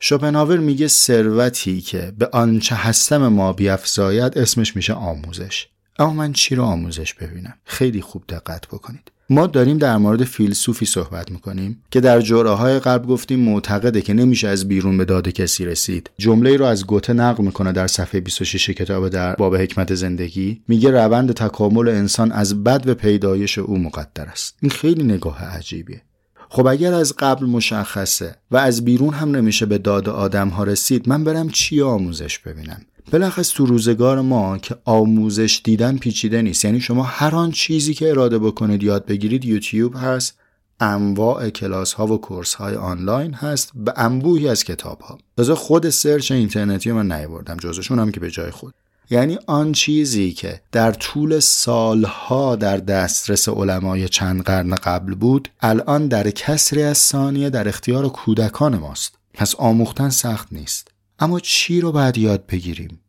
شوپنهاور 0.00 0.58
میگه 0.58 0.88
ثروتی 0.88 1.80
که 1.80 2.12
به 2.18 2.28
آنچه 2.32 2.74
هستم 2.74 3.28
ما 3.28 3.52
بیافزاید 3.52 4.38
اسمش 4.38 4.76
میشه 4.76 4.92
آموزش. 4.92 5.68
اما 5.98 6.12
من 6.12 6.32
چی 6.32 6.54
رو 6.54 6.62
آموزش 6.64 7.14
ببینم؟ 7.14 7.54
خیلی 7.64 8.00
خوب 8.00 8.24
دقت 8.28 8.66
بکنید. 8.66 9.10
ما 9.30 9.46
داریم 9.46 9.78
در 9.78 9.96
مورد 9.96 10.24
فیلسوفی 10.24 10.86
صحبت 10.86 11.30
می‌کنیم 11.30 11.82
که 11.90 12.00
در 12.00 12.20
جوره 12.20 12.50
های 12.50 12.78
قبل 12.78 13.06
گفتیم 13.06 13.40
معتقده 13.40 14.02
که 14.02 14.14
نمیشه 14.14 14.48
از 14.48 14.68
بیرون 14.68 14.98
به 14.98 15.04
داد 15.04 15.28
کسی 15.28 15.64
رسید. 15.64 16.10
جمله 16.18 16.56
رو 16.56 16.64
از 16.64 16.86
گوته 16.86 17.12
نقل 17.12 17.44
می‌کنه 17.44 17.72
در 17.72 17.86
صفحه 17.86 18.20
26 18.20 18.70
کتاب 18.70 19.08
در 19.08 19.34
باب 19.34 19.56
حکمت 19.56 19.94
زندگی. 19.94 20.62
میگه 20.68 20.90
روند 20.90 21.32
تکامل 21.32 21.88
انسان 21.88 22.32
از 22.32 22.64
بد 22.64 22.84
به 22.84 22.94
پیدایش 22.94 23.58
او 23.58 23.78
مقدر 23.78 24.24
است. 24.24 24.56
این 24.62 24.70
خیلی 24.70 25.02
نگاه 25.02 25.44
عجیبیه. 25.44 26.02
خب 26.48 26.66
اگر 26.66 26.94
از 26.94 27.14
قبل 27.18 27.46
مشخصه 27.46 28.34
و 28.50 28.56
از 28.56 28.84
بیرون 28.84 29.14
هم 29.14 29.36
نمیشه 29.36 29.66
به 29.66 29.78
داد 29.78 30.08
آدم 30.08 30.48
ها 30.48 30.64
رسید 30.64 31.08
من 31.08 31.24
برم 31.24 31.48
چی 31.48 31.82
آموزش 31.82 32.38
ببینم؟ 32.38 32.80
بلخص 33.10 33.50
تو 33.50 33.66
روزگار 33.66 34.20
ما 34.20 34.58
که 34.58 34.76
آموزش 34.84 35.60
دیدن 35.64 35.96
پیچیده 35.96 36.42
نیست. 36.42 36.64
یعنی 36.64 36.80
شما 36.80 37.02
هر 37.02 37.34
آن 37.34 37.50
چیزی 37.50 37.94
که 37.94 38.10
اراده 38.10 38.38
بکنید 38.38 38.82
یاد 38.82 39.06
بگیرید 39.06 39.44
یوتیوب 39.44 39.94
هست 39.96 40.38
انواع 40.80 41.50
کلاس 41.50 41.92
ها 41.92 42.06
و 42.06 42.20
کورس 42.20 42.54
های 42.54 42.74
آنلاین 42.74 43.34
هست 43.34 43.72
به 43.74 43.92
انبوهی 43.96 44.48
از 44.48 44.64
کتاب 44.64 45.00
ها 45.00 45.18
تازه 45.36 45.54
خود 45.54 45.90
سرچ 45.90 46.32
اینترنتی 46.32 46.92
من 46.92 47.12
نیاوردم 47.12 47.56
جزشون 47.56 47.98
هم 47.98 48.10
که 48.10 48.20
به 48.20 48.30
جای 48.30 48.50
خود. 48.50 48.74
یعنی 49.10 49.38
آن 49.46 49.72
چیزی 49.72 50.32
که 50.32 50.60
در 50.72 50.92
طول 50.92 51.40
سالها 51.40 52.56
در 52.56 52.76
دسترس 52.76 53.48
علمای 53.48 54.08
چند 54.08 54.42
قرن 54.42 54.74
قبل 54.74 55.14
بود 55.14 55.48
الان 55.60 56.08
در 56.08 56.30
کسری 56.30 56.82
از 56.82 56.98
ثانیه 56.98 57.50
در 57.50 57.68
اختیار 57.68 58.08
کودکان 58.08 58.76
ماست. 58.76 59.18
پس 59.34 59.54
آموختن 59.54 60.10
سخت 60.10 60.48
نیست. 60.52 60.97
اما 61.18 61.40
چی 61.40 61.80
رو 61.80 61.92
باید 61.92 62.18
یاد 62.18 62.46
بگیریم؟ 62.46 63.00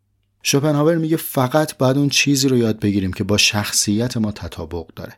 شوپنهاور 0.42 0.96
میگه 0.96 1.16
فقط 1.16 1.76
باید 1.76 1.98
اون 1.98 2.08
چیزی 2.08 2.48
رو 2.48 2.56
یاد 2.56 2.80
بگیریم 2.80 3.12
که 3.12 3.24
با 3.24 3.36
شخصیت 3.36 4.16
ما 4.16 4.32
تطابق 4.32 4.86
داره. 4.96 5.12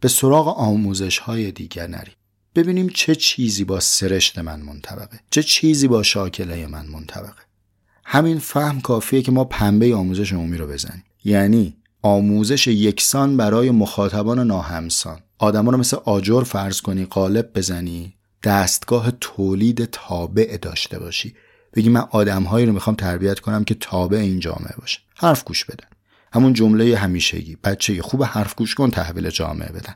به 0.00 0.08
سراغ 0.08 0.58
آموزش 0.58 1.18
های 1.18 1.52
دیگر 1.52 1.86
نریم. 1.86 2.14
ببینیم 2.54 2.88
چه 2.88 3.14
چیزی 3.14 3.64
با 3.64 3.80
سرشت 3.80 4.38
من 4.38 4.60
منطبقه 4.60 5.20
چه 5.30 5.42
چیزی 5.42 5.88
با 5.88 6.02
شاکله 6.02 6.66
من 6.66 6.86
منطبقه. 6.86 7.42
همین 8.04 8.38
فهم 8.38 8.80
کافیه 8.80 9.22
که 9.22 9.32
ما 9.32 9.44
پنبه 9.44 9.94
آموزش 9.94 10.32
عمومی 10.32 10.56
رو 10.56 10.66
بزنیم. 10.66 11.04
یعنی 11.24 11.76
آموزش 12.02 12.66
یکسان 12.66 13.36
برای 13.36 13.70
مخاطبان 13.70 14.38
ناهمسان. 14.38 15.20
آدما 15.38 15.70
رو 15.70 15.78
مثل 15.78 15.96
آجر 16.04 16.42
فرض 16.42 16.80
کنی 16.80 17.04
قالب 17.04 17.50
بزنی 17.54 18.14
دستگاه 18.42 19.10
تولید 19.10 19.84
تابع 19.84 20.56
داشته 20.62 20.98
باشی. 20.98 21.34
بگی 21.74 21.88
من 21.88 22.04
آدمهایی 22.10 22.66
رو 22.66 22.72
می‌خوام 22.72 22.96
تربیت 22.96 23.40
کنم 23.40 23.64
که 23.64 23.74
تابع 23.74 24.18
این 24.18 24.40
جامعه 24.40 24.74
باشه. 24.80 24.98
حرف 25.16 25.44
گوش 25.44 25.64
بدن 25.64 25.86
همون 26.32 26.52
جمله 26.52 26.96
همیشگی. 26.96 27.56
بچه 27.64 28.02
خوب 28.02 28.24
حرف 28.24 28.54
گوش 28.54 28.74
کن 28.74 28.90
تحویل 28.90 29.30
جامعه 29.30 29.72
بدن. 29.72 29.94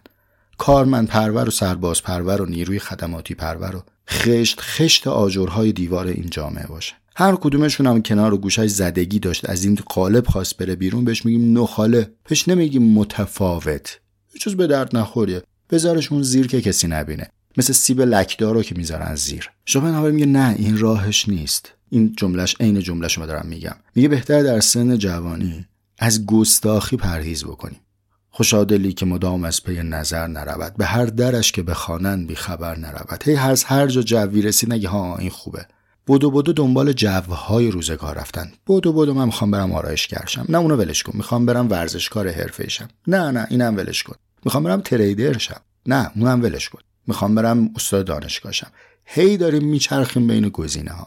کارمند 0.58 1.08
پرور 1.08 1.48
و 1.48 1.50
سرباز 1.50 2.02
پرور 2.02 2.42
و 2.42 2.46
نیروی 2.46 2.78
خدماتی 2.78 3.34
پرور 3.34 3.76
و 3.76 3.82
خشت 4.08 4.60
خشت 4.60 5.06
آجرهای 5.06 5.72
دیوار 5.72 6.06
این 6.06 6.30
جامعه 6.30 6.66
باشه. 6.66 6.94
هر 7.16 7.36
کدومشون 7.36 7.86
هم 7.86 8.02
کنار 8.02 8.34
و 8.34 8.38
گوشش 8.38 8.66
زدگی 8.66 9.18
داشت. 9.18 9.50
از 9.50 9.64
این 9.64 9.78
قالب 9.86 10.26
خواست 10.26 10.56
بره 10.56 10.76
بیرون 10.76 11.04
بهش 11.04 11.26
میگیم 11.26 11.58
نخاله. 11.58 12.10
بهش 12.28 12.48
نمیگیم 12.48 12.92
متفاوت. 12.94 14.00
چیز 14.40 14.54
به 14.54 14.66
درد 14.66 14.96
نخوریه 14.96 15.42
بذارشون 15.70 16.22
زیر 16.22 16.46
که 16.46 16.60
کسی 16.60 16.88
نبینه. 16.88 17.28
مثل 17.56 17.72
سیب 17.72 18.00
لکدار 18.00 18.54
رو 18.54 18.62
که 18.62 18.74
می‌ذارن 18.74 19.14
زیر. 19.14 19.50
شوپنهاور 19.64 20.10
میگه 20.10 20.26
نه 20.26 20.54
این 20.58 20.78
راهش 20.78 21.28
نیست. 21.28 21.72
این 21.90 22.14
جملهش 22.16 22.56
عین 22.60 22.80
جمله 22.80 23.08
شما 23.08 23.26
دارم 23.26 23.46
میگم. 23.46 23.76
میگه 23.94 24.08
بهتر 24.08 24.42
در 24.42 24.60
سن 24.60 24.98
جوانی 24.98 25.66
از 25.98 26.26
گستاخی 26.26 26.96
پرهیز 26.96 27.44
بکنیم. 27.44 27.80
خوشادلی 28.30 28.92
که 28.92 29.06
مدام 29.06 29.44
از 29.44 29.62
پی 29.62 29.82
نظر 29.82 30.26
نرود 30.26 30.74
به 30.76 30.84
هر 30.86 31.06
درش 31.06 31.52
که 31.52 31.62
بخوانند 31.62 32.26
بی 32.26 32.34
خبر 32.34 32.78
نرود. 32.78 33.22
هی 33.24 33.34
هر 33.34 33.56
هر 33.66 33.86
جا 33.86 34.02
جوی 34.02 34.42
رسید 34.42 34.72
نگه 34.72 34.88
ها 34.88 35.16
این 35.16 35.30
خوبه. 35.30 35.66
بودو 36.06 36.30
بودو 36.30 36.52
دنبال 36.52 36.92
جوهای 36.92 37.70
روزگار 37.70 38.18
رفتن. 38.18 38.52
بودو 38.66 38.92
بودو 38.92 39.14
من 39.14 39.24
می‌خوام 39.24 39.50
برم 39.50 39.72
آرایش 39.72 40.06
کرشم 40.06 40.46
نه 40.48 40.58
اونو 40.58 40.76
ولش 40.76 41.02
کن. 41.02 41.12
می‌خوام 41.16 41.46
برم 41.46 41.70
ورزشکار 41.70 42.28
حرفه‌ایشم 42.28 42.88
نه 43.06 43.30
نه 43.30 43.46
اینم 43.50 43.76
ولش 43.76 44.02
کن. 44.02 44.16
می‌خوام 44.44 44.64
برم 44.64 44.80
تریدر 44.80 45.38
شم 45.38 45.60
نه 45.86 46.10
اونم 46.16 46.42
ولش 46.42 46.68
کن. 46.68 46.80
می‌خوام 47.06 47.34
برم 47.34 47.70
استاد 47.76 48.06
دانشگاهشم 48.06 48.70
هی 49.04 49.36
داریم 49.36 49.64
میچرخیم 49.64 50.26
بین 50.26 50.48
گزینه 50.48 50.90
ها 50.90 51.06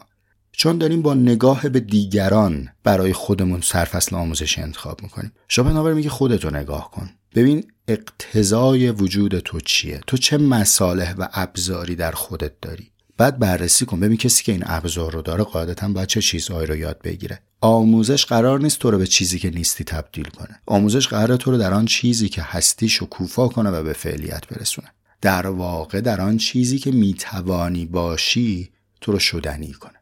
چون 0.52 0.78
داریم 0.78 1.02
با 1.02 1.14
نگاه 1.14 1.68
به 1.68 1.80
دیگران 1.80 2.68
برای 2.84 3.12
خودمون 3.12 3.60
سرفصل 3.60 4.16
آموزش 4.16 4.58
انتخاب 4.58 5.02
می‌کنیم. 5.02 5.32
شوپنهاور 5.48 5.94
میگه 5.94 6.10
خودتو 6.10 6.50
نگاه 6.50 6.90
کن. 6.90 7.10
ببین 7.34 7.64
اقتضای 7.88 8.90
وجود 8.90 9.38
تو 9.38 9.60
چیه؟ 9.60 10.00
تو 10.06 10.16
چه 10.16 10.38
مصالح 10.38 11.14
و 11.18 11.28
ابزاری 11.32 11.96
در 11.96 12.12
خودت 12.12 12.52
داری؟ 12.62 12.90
بعد 13.16 13.38
بررسی 13.38 13.86
کن. 13.86 14.00
ببین 14.00 14.16
کسی 14.16 14.44
که 14.44 14.52
این 14.52 14.62
ابزار 14.66 15.12
رو 15.12 15.22
داره 15.22 15.44
قاعدتا 15.44 15.88
باید 15.88 16.08
چه 16.08 16.22
چیزهایی 16.22 16.66
رو 16.66 16.76
یاد 16.76 17.02
بگیره. 17.04 17.40
آموزش 17.60 18.26
قرار 18.26 18.60
نیست 18.60 18.78
تو 18.78 18.90
رو 18.90 18.98
به 18.98 19.06
چیزی 19.06 19.38
که 19.38 19.50
نیستی 19.50 19.84
تبدیل 19.84 20.24
کنه. 20.24 20.60
آموزش 20.66 21.08
قرار 21.08 21.36
تو 21.36 21.50
رو 21.50 21.58
در 21.58 21.74
آن 21.74 21.86
چیزی 21.86 22.28
که 22.28 22.42
هستی 22.42 22.88
شکوفا 22.88 23.48
کنه 23.48 23.70
و 23.70 23.82
به 23.82 23.92
فعلیت 23.92 24.46
برسونه. 24.46 24.88
در 25.20 25.46
واقع 25.46 26.00
در 26.00 26.20
آن 26.20 26.36
چیزی 26.36 26.78
که 26.78 26.90
می‌توانی 26.90 27.86
باشی 27.86 28.70
تو 29.00 29.12
رو 29.12 29.18
شدنی 29.18 29.72
کنه. 29.72 29.98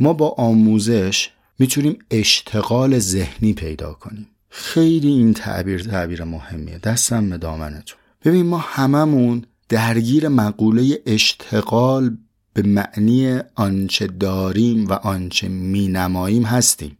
ما 0.00 0.12
با 0.12 0.28
آموزش 0.28 1.30
می‌تونیم 1.58 1.98
اشتغال 2.10 2.98
ذهنی 2.98 3.52
پیدا 3.52 3.92
کنیم. 3.92 4.26
خیلی 4.48 5.08
این 5.08 5.34
تعبیر 5.34 5.82
تعبیر 5.82 6.24
مهمیه. 6.24 6.78
دستم 6.78 7.30
به 7.30 7.38
دامنتون. 7.38 7.98
ببین 8.24 8.46
ما 8.46 8.58
هممون 8.58 9.44
درگیر 9.68 10.28
مقوله 10.28 11.02
اشتغال 11.06 12.16
به 12.52 12.62
معنی 12.62 13.38
آنچه 13.54 14.06
داریم 14.06 14.88
و 14.88 14.92
آنچه 14.92 15.48
مینماییم 15.48 16.42
هستیم. 16.42 16.97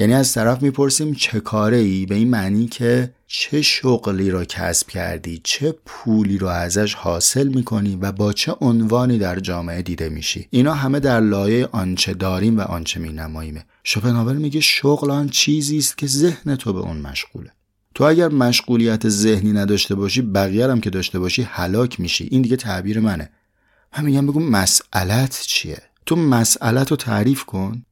یعنی 0.00 0.14
از 0.14 0.32
طرف 0.32 0.62
می‌پرسیم 0.62 1.14
چه 1.14 1.40
کاره 1.40 1.76
ای 1.76 2.06
به 2.06 2.14
این 2.14 2.30
معنی 2.30 2.66
که 2.66 3.14
چه 3.26 3.62
شغلی 3.62 4.30
را 4.30 4.44
کسب 4.44 4.88
کردی؟ 4.88 5.40
چه 5.44 5.74
پولی 5.86 6.38
رو 6.38 6.46
ازش 6.46 6.94
حاصل 6.94 7.48
می‌کنی 7.48 7.96
و 7.96 8.12
با 8.12 8.32
چه 8.32 8.52
عنوانی 8.60 9.18
در 9.18 9.40
جامعه 9.40 9.82
دیده 9.82 10.08
میشی؟ 10.08 10.46
اینا 10.50 10.74
همه 10.74 11.00
در 11.00 11.20
لایه 11.20 11.68
آنچه 11.72 12.14
داریم 12.14 12.58
و 12.58 12.60
آنچه 12.60 13.00
مینماییمه. 13.00 13.64
شوپنهاور 13.84 14.32
میگه 14.32 14.60
شغل 14.60 15.10
آن 15.10 15.28
چیزی 15.28 15.78
است 15.78 15.98
که 15.98 16.06
ذهن 16.06 16.56
تو 16.56 16.72
به 16.72 16.78
اون 16.78 16.96
مشغوله. 16.96 17.50
تو 17.94 18.04
اگر 18.04 18.28
مشغولیت 18.28 19.08
ذهنی 19.08 19.52
نداشته 19.52 19.94
باشی 19.94 20.22
بقیه 20.22 20.70
هم 20.70 20.80
که 20.80 20.90
داشته 20.90 21.18
باشی 21.18 21.42
هلاک 21.42 22.00
میشی. 22.00 22.28
این 22.30 22.42
دیگه 22.42 22.56
تعبیر 22.56 23.00
منه. 23.00 23.30
من 23.98 24.04
میگم 24.04 24.26
بگو 24.26 24.40
مسئلت 24.40 25.42
چیه؟ 25.46 25.82
تو 26.06 26.16
مسئلت 26.16 26.90
رو 26.90 26.96
تعریف 26.96 27.44
کن. 27.44 27.82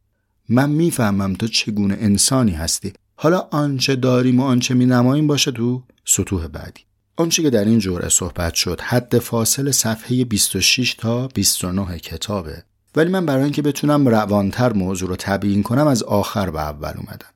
من 0.49 0.71
می‌فهمم 0.71 1.35
تو 1.35 1.49
چگونه 1.49 1.97
انسانی 2.01 2.53
هستی. 2.53 2.93
حالا 3.17 3.49
آنچه 3.51 3.97
داریم 3.97 4.41
و 4.41 4.45
آنچه 4.45 4.75
می 4.75 4.87
نماییم 4.87 5.27
باشه 5.27 5.51
تو 5.51 5.83
سطوح 6.05 6.47
بعدی. 6.47 6.81
آنچه 7.17 7.43
که 7.43 7.51
در 7.51 7.65
این 7.65 7.79
جوره 7.79 8.09
صحبت 8.09 8.55
شد 8.55 8.81
حد 8.81 9.19
فاصل 9.19 9.71
صفحه 9.71 10.25
26 10.25 10.95
تا 10.95 11.29
29 11.29 11.99
کتابه. 11.99 12.63
ولی 12.97 13.11
من 13.11 13.27
برای 13.27 13.43
اینکه 13.43 13.63
بتونم 13.63 14.09
روانتر 14.09 14.73
موضوع 14.73 15.09
رو 15.09 15.17
تبیین 15.19 15.63
کنم 15.63 15.87
از 15.87 16.03
آخر 16.03 16.51
به 16.51 16.61
اول 16.61 16.93
اومدم. 16.97 17.33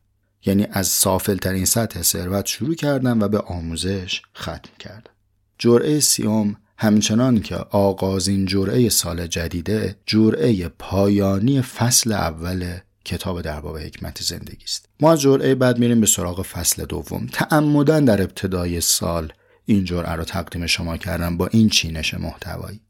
یعنی 0.47 0.67
از 0.71 0.87
سافل 0.87 1.37
ترین 1.37 1.65
سطح 1.65 2.03
ثروت 2.03 2.47
شروع 2.47 2.75
کردم 2.75 3.21
و 3.21 3.29
به 3.29 3.39
آموزش 3.39 4.23
ختم 4.37 4.71
کردم. 4.79 5.11
جرعه 5.59 6.01
سیوم 6.01 6.57
همچنان 6.79 7.41
که 7.41 7.57
آغازین 7.57 8.47
جرعه 8.47 8.89
سال 8.89 9.27
جدیده 9.27 9.97
جرعه 10.07 10.69
پایانی 10.69 11.63
فصل 11.63 12.13
اول 12.13 12.79
کتاب 13.05 13.43
در 13.43 13.61
باب 13.61 13.79
حکمت 13.79 14.23
زندگی 14.23 14.65
است. 14.65 14.89
ما 15.01 15.13
از 15.13 15.21
جرعه 15.21 15.55
بعد 15.55 15.79
میریم 15.79 16.01
به 16.01 16.07
سراغ 16.07 16.43
فصل 16.43 16.85
دوم. 16.85 17.27
تعمدن 17.33 18.05
در 18.05 18.23
ابتدای 18.23 18.81
سال 18.81 19.33
این 19.65 19.85
جرعه 19.85 20.13
رو 20.13 20.25
تقدیم 20.25 20.67
شما 20.67 20.97
کردم 20.97 21.37
با 21.37 21.47
این 21.47 21.69
چینش 21.69 22.15
محتوایی. 22.15 22.81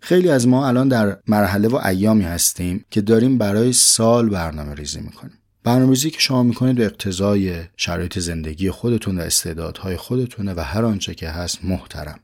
خیلی 0.00 0.30
از 0.30 0.48
ما 0.48 0.68
الان 0.68 0.88
در 0.88 1.18
مرحله 1.26 1.68
و 1.68 1.76
ایامی 1.76 2.24
هستیم 2.24 2.84
که 2.90 3.00
داریم 3.00 3.38
برای 3.38 3.72
سال 3.72 4.28
برنامه 4.28 4.74
ریزی 4.74 5.00
می‌کنیم. 5.00 5.38
برنامه 5.64 5.90
ریزی 5.90 6.10
که 6.10 6.20
شما 6.20 6.42
می‌کنید 6.42 6.76
به 6.76 6.84
اقتضای 6.84 7.64
شرایط 7.76 8.18
زندگی 8.18 8.70
خودتون 8.70 9.18
و 9.18 9.22
استعدادهای 9.22 9.96
خودتونه 9.96 10.54
و 10.54 10.60
هر 10.60 10.84
آنچه 10.84 11.14
که 11.14 11.28
هست 11.28 11.64
محترم. 11.64 12.20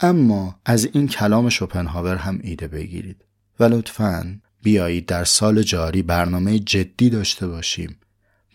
اما 0.00 0.60
از 0.64 0.88
این 0.92 1.08
کلام 1.08 1.48
شوپنهاور 1.48 2.16
هم 2.16 2.40
ایده 2.42 2.68
بگیرید. 2.68 3.24
و 3.60 3.64
لطفاً 3.64 4.40
بیایید 4.68 5.06
در 5.06 5.24
سال 5.24 5.62
جاری 5.62 6.02
برنامه 6.02 6.58
جدی 6.58 7.10
داشته 7.10 7.46
باشیم. 7.46 7.96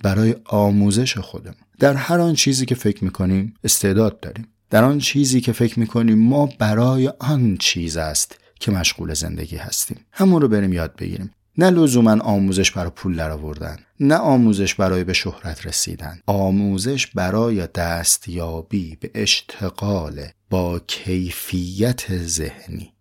برای 0.04 0.36
آموزش 0.46 1.18
خودمون. 1.18 1.56
در 1.80 1.94
هر 1.94 2.20
آن 2.20 2.34
چیزی 2.34 2.66
که 2.66 2.76
فکر 2.76 3.04
می‌کنیم 3.04 3.54
استعداد 3.64 4.20
داریم. 4.20 4.48
در 4.70 4.84
آن 4.84 5.00
چیزی 5.00 5.42
که 5.42 5.52
فکر 5.52 5.80
می‌کنیم 5.80 6.20
ما 6.20 6.50
برای 6.60 7.14
آن 7.20 7.58
چیز 7.58 7.98
است 7.98 8.40
که 8.60 8.72
مشغول 8.72 9.14
زندگی 9.14 9.56
هستیم. 9.56 9.98
همون 10.12 10.42
رو 10.42 10.48
بریم 10.48 10.74
یاد 10.74 10.96
بگیریم. 10.96 11.32
نه 11.58 11.70
لزوما 11.70 12.18
آموزش 12.22 12.72
برای 12.72 12.92
پول 12.96 13.16
درآوردن 13.16 13.78
نه 14.00 14.16
آموزش 14.16 14.74
برای 14.74 15.04
به 15.04 15.14
شهرت 15.14 15.68
رسیدن. 15.68 16.20
آموزش 16.26 17.08
برای 17.08 17.68
دستیابی 17.68 18.98
به 19.00 19.12
اشتغال 19.16 20.22
با 20.50 20.80
کیفیت 20.80 22.18
ذهنی. 22.18 22.93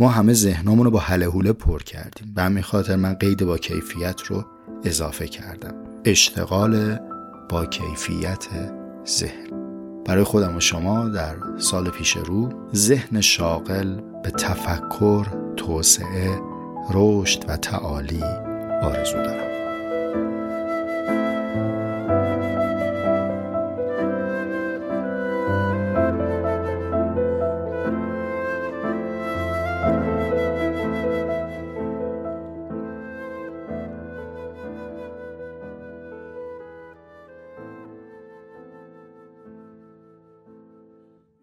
ما 0.00 0.08
همه 0.08 0.32
ذهنمون 0.32 0.84
رو 0.84 0.90
با 0.90 0.98
حله 0.98 1.52
پر 1.52 1.82
کردیم 1.82 2.32
به 2.34 2.42
همین 2.42 2.62
خاطر 2.62 2.96
من 2.96 3.14
قید 3.14 3.44
با 3.44 3.58
کیفیت 3.58 4.22
رو 4.22 4.44
اضافه 4.84 5.28
کردم. 5.28 5.74
اشتغال 6.04 6.98
با 7.48 7.66
کیفیت 7.66 8.46
ذهن. 9.06 9.48
برای 10.06 10.24
خودم 10.24 10.56
و 10.56 10.60
شما 10.60 11.08
در 11.08 11.36
سال 11.58 11.90
پیش 11.90 12.16
رو 12.16 12.48
ذهن 12.74 13.20
شاغل 13.20 14.00
به 14.22 14.30
تفکر، 14.30 15.26
توسعه، 15.56 16.40
رشد 16.94 17.44
و 17.48 17.56
تعالی 17.56 18.22
آرزو 18.82 19.16
دارم. 19.16 19.47